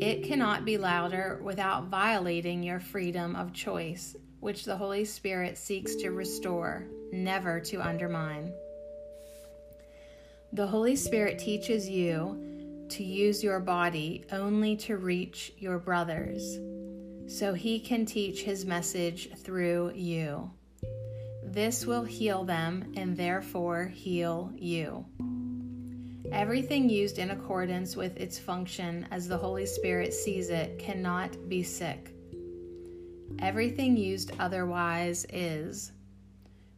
[0.00, 5.94] It cannot be louder without violating your freedom of choice, which the Holy Spirit seeks
[5.94, 8.52] to restore, never to undermine.
[10.52, 16.58] The Holy Spirit teaches you to use your body only to reach your brothers,
[17.28, 20.50] so He can teach His message through you.
[21.42, 25.06] This will heal them and therefore heal you.
[26.32, 31.62] Everything used in accordance with its function as the Holy Spirit sees it cannot be
[31.62, 32.12] sick.
[33.38, 35.92] Everything used otherwise is.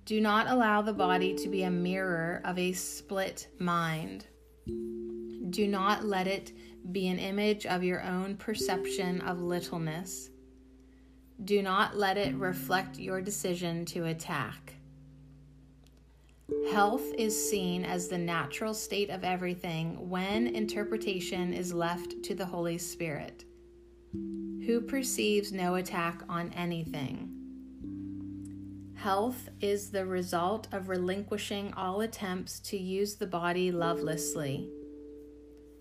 [0.05, 4.27] Do not allow the body to be a mirror of a split mind.
[4.67, 6.53] Do not let it
[6.93, 10.31] be an image of your own perception of littleness.
[11.45, 14.75] Do not let it reflect your decision to attack.
[16.73, 22.45] Health is seen as the natural state of everything when interpretation is left to the
[22.45, 23.45] Holy Spirit,
[24.13, 27.35] who perceives no attack on anything.
[28.97, 34.69] Health is the result of relinquishing all attempts to use the body lovelessly.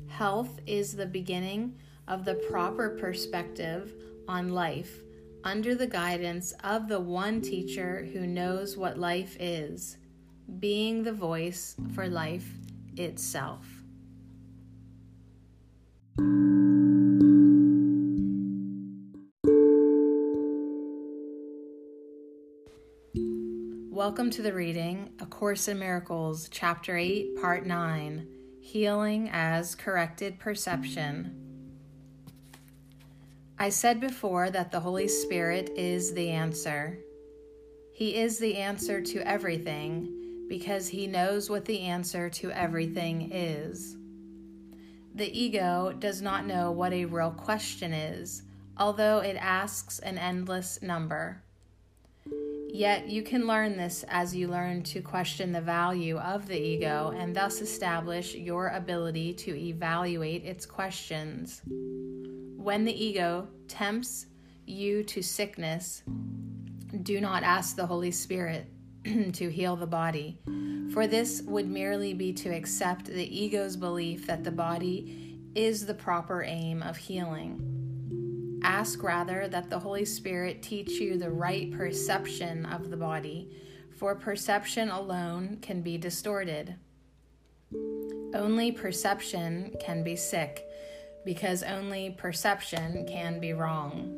[0.07, 1.73] Health is the beginning
[2.07, 3.91] of the proper perspective
[4.27, 5.01] on life
[5.43, 9.97] under the guidance of the one teacher who knows what life is,
[10.59, 12.49] being the voice for life
[12.95, 13.65] itself.
[23.91, 28.27] Welcome to the reading A Course in Miracles, Chapter 8, Part 9
[28.61, 31.56] Healing as Corrected Perception.
[33.59, 36.99] I said before that the Holy Spirit is the answer.
[37.91, 43.97] He is the answer to everything because he knows what the answer to everything is.
[45.15, 48.43] The ego does not know what a real question is,
[48.77, 51.41] although it asks an endless number.
[52.69, 57.11] Yet you can learn this as you learn to question the value of the ego
[57.17, 61.63] and thus establish your ability to evaluate its questions.
[62.67, 64.25] When the ego tempts
[64.65, 66.03] you to sickness,
[67.01, 68.67] do not ask the Holy Spirit
[69.05, 70.37] to heal the body,
[70.91, 75.93] for this would merely be to accept the ego's belief that the body is the
[75.93, 78.59] proper aim of healing.
[78.61, 83.49] Ask rather that the Holy Spirit teach you the right perception of the body,
[83.97, 86.75] for perception alone can be distorted.
[88.33, 90.66] Only perception can be sick
[91.27, 94.17] because only perception can be wrong.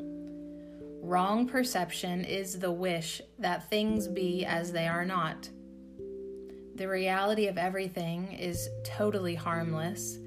[1.01, 5.49] Wrong perception is the wish that things be as they are not.
[6.75, 10.19] The reality of everything is totally harmless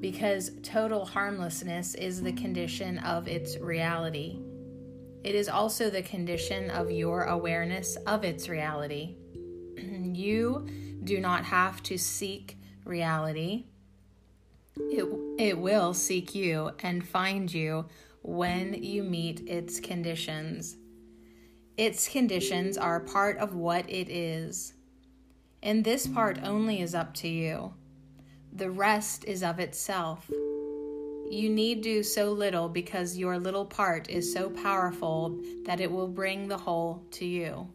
[0.00, 4.38] because total harmlessness is the condition of its reality.
[5.22, 9.14] It is also the condition of your awareness of its reality.
[9.76, 10.66] you
[11.04, 12.56] do not have to seek
[12.86, 13.66] reality
[14.90, 15.06] it,
[15.38, 17.86] it will seek you and find you
[18.22, 20.76] when you meet its conditions.
[21.76, 24.74] Its conditions are part of what it is.
[25.62, 27.74] And this part only is up to you.
[28.52, 30.30] The rest is of itself.
[31.30, 36.08] You need do so little because your little part is so powerful that it will
[36.08, 37.68] bring the whole to you.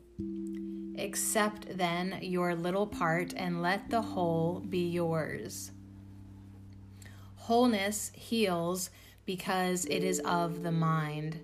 [1.00, 5.72] Accept then your little part and let the whole be yours.
[7.46, 8.90] Wholeness heals
[9.28, 11.40] because it is of the mind.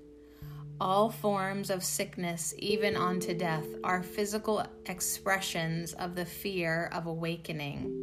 [0.79, 7.93] All forms of sickness, even unto death, are physical expressions of the fear of awakening.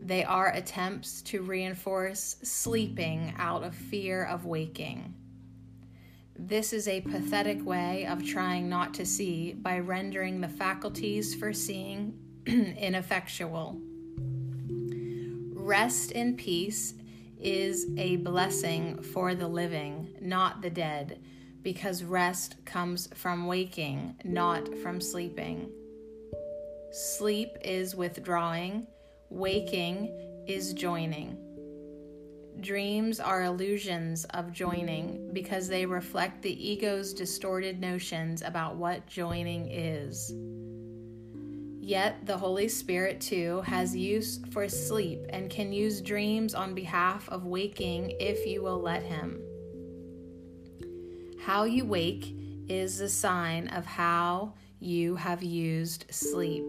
[0.00, 5.14] They are attempts to reinforce sleeping out of fear of waking.
[6.38, 11.52] This is a pathetic way of trying not to see by rendering the faculties for
[11.52, 12.16] seeing
[12.46, 13.80] ineffectual.
[15.66, 16.94] Rest in peace
[17.40, 21.18] is a blessing for the living, not the dead,
[21.62, 25.68] because rest comes from waking, not from sleeping.
[26.92, 28.86] Sleep is withdrawing,
[29.28, 31.36] waking is joining.
[32.60, 39.68] Dreams are illusions of joining because they reflect the ego's distorted notions about what joining
[39.68, 40.32] is.
[41.86, 47.28] Yet the Holy Spirit, too, has use for sleep and can use dreams on behalf
[47.28, 49.40] of waking if you will let Him.
[51.40, 52.34] How you wake
[52.68, 56.68] is a sign of how you have used sleep.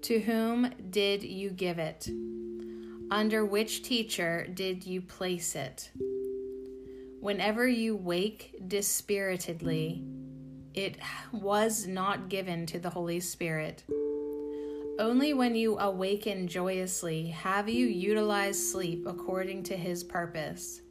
[0.00, 2.08] To whom did you give it?
[3.10, 5.90] Under which teacher did you place it?
[7.20, 10.02] Whenever you wake dispiritedly,
[10.74, 10.96] it
[11.32, 13.84] was not given to the Holy Spirit.
[14.98, 20.82] Only when you awaken joyously have you utilized sleep according to His purpose.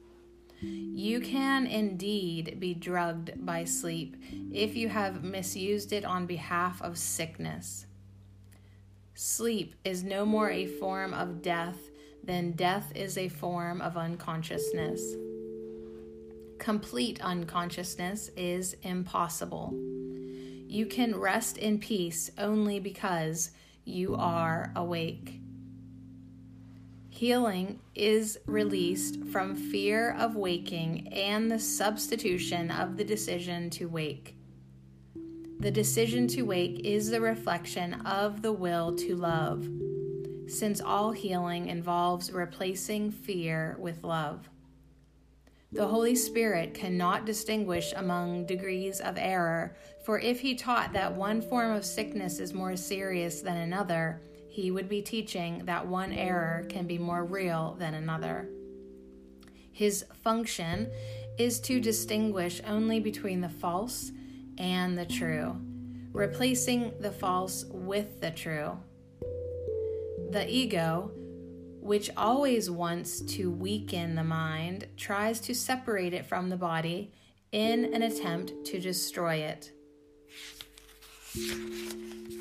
[0.61, 4.17] You can indeed be drugged by sleep
[4.51, 7.85] if you have misused it on behalf of sickness.
[9.13, 11.77] Sleep is no more a form of death
[12.23, 15.15] than death is a form of unconsciousness.
[16.59, 19.73] Complete unconsciousness is impossible.
[20.67, 23.51] You can rest in peace only because
[23.85, 25.39] you are awake.
[27.09, 34.35] Healing is released from fear of waking and the substitution of the decision to wake.
[35.59, 39.67] The decision to wake is the reflection of the will to love
[40.47, 44.49] since all healing involves replacing fear with love.
[45.71, 51.41] The Holy Spirit cannot distinguish among degrees of error, for if he taught that one
[51.41, 56.65] form of sickness is more serious than another, he would be teaching that one error
[56.69, 58.49] can be more real than another.
[59.71, 60.89] His function
[61.37, 64.11] is to distinguish only between the false
[64.57, 65.55] and the true,
[66.11, 68.77] replacing the false with the true
[70.31, 71.11] the ego,
[71.81, 77.11] which always wants to weaken the mind, tries to separate it from the body
[77.51, 79.71] in an attempt to destroy it.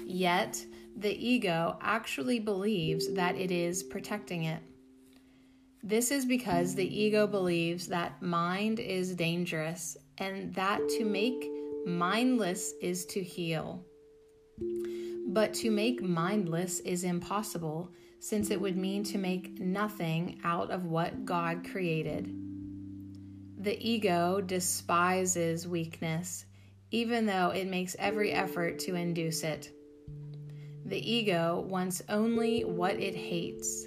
[0.06, 0.64] Yet,
[0.96, 4.60] the ego actually believes that it is protecting it.
[5.82, 11.48] This is because the ego believes that mind is dangerous and that to make
[11.86, 13.84] mindless is to heal.
[15.28, 20.84] But to make mindless is impossible, since it would mean to make nothing out of
[20.84, 22.34] what God created.
[23.58, 26.44] The ego despises weakness,
[26.90, 29.70] even though it makes every effort to induce it.
[30.84, 33.86] The ego wants only what it hates.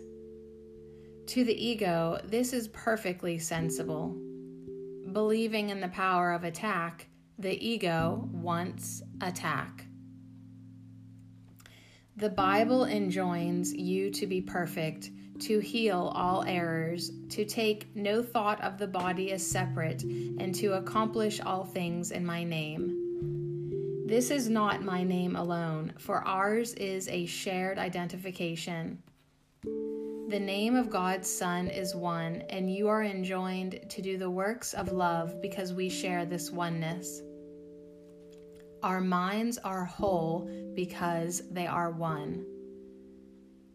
[1.28, 4.16] To the ego, this is perfectly sensible.
[5.12, 7.08] Believing in the power of attack,
[7.40, 9.88] the ego wants attack.
[12.22, 18.62] The Bible enjoins you to be perfect, to heal all errors, to take no thought
[18.62, 24.06] of the body as separate, and to accomplish all things in my name.
[24.06, 29.02] This is not my name alone, for ours is a shared identification.
[29.64, 34.76] The name of God's Son is one, and you are enjoined to do the works
[34.76, 37.24] of love because we share this oneness.
[38.84, 42.46] Our minds are whole because they are one.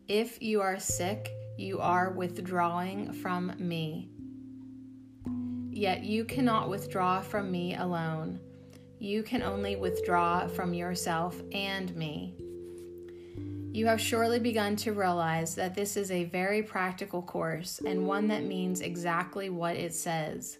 [0.08, 4.10] If you are sick, you are withdrawing from me.
[5.70, 8.40] Yet you cannot withdraw from me alone.
[8.98, 12.34] You can only withdraw from yourself and me.
[13.72, 18.28] You have surely begun to realize that this is a very practical course and one
[18.28, 20.58] that means exactly what it says.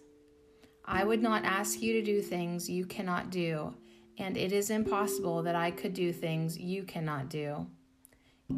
[0.85, 3.73] I would not ask you to do things you cannot do
[4.17, 7.67] and it is impossible that I could do things you cannot do.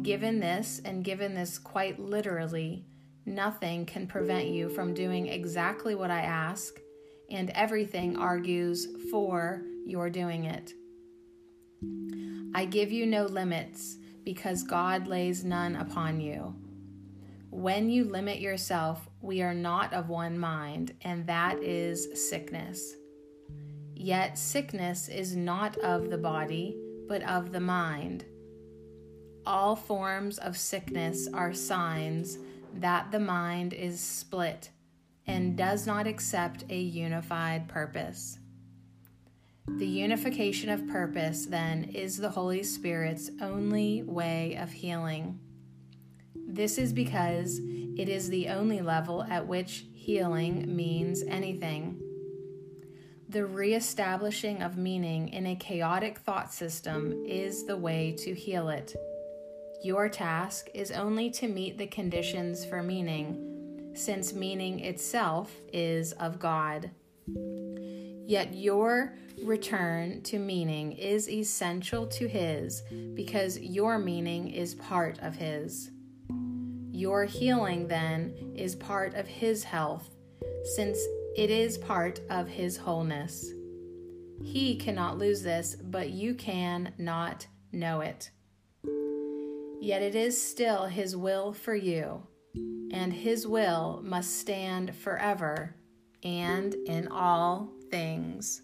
[0.02, 2.86] Given this, and given this quite literally,
[3.26, 6.74] nothing can prevent you from doing exactly what I ask,
[7.30, 10.72] and everything argues for your doing it.
[12.54, 16.54] I give you no limits because God lays none upon you.
[17.50, 22.94] When you limit yourself, we are not of one mind, and that is sickness.
[24.02, 26.74] Yet sickness is not of the body,
[27.06, 28.24] but of the mind.
[29.46, 32.38] all forms of sickness are signs
[32.74, 34.70] that the mind is split
[35.26, 38.38] and does not accept a unified purpose.
[39.66, 45.38] The unification of purpose, then, is the Holy Spirit's only way of healing.
[46.34, 47.60] This is because
[47.96, 52.00] it is the only level at which healing means anything.
[53.30, 58.96] The reestablishing of meaning in a chaotic thought system is the way to heal it.
[59.84, 66.40] Your task is only to meet the conditions for meaning, since meaning itself is of
[66.40, 66.90] God.
[68.26, 72.82] Yet your return to meaning is essential to His
[73.14, 75.92] because your meaning is part of His.
[76.90, 80.10] Your healing, then, is part of His health,
[80.74, 80.98] since
[81.36, 83.52] it is part of His wholeness.
[84.42, 88.30] He cannot lose this, but you can not know it.
[89.80, 92.22] Yet it is still His will for you,
[92.92, 95.76] and His will must stand forever
[96.22, 98.62] and in all things.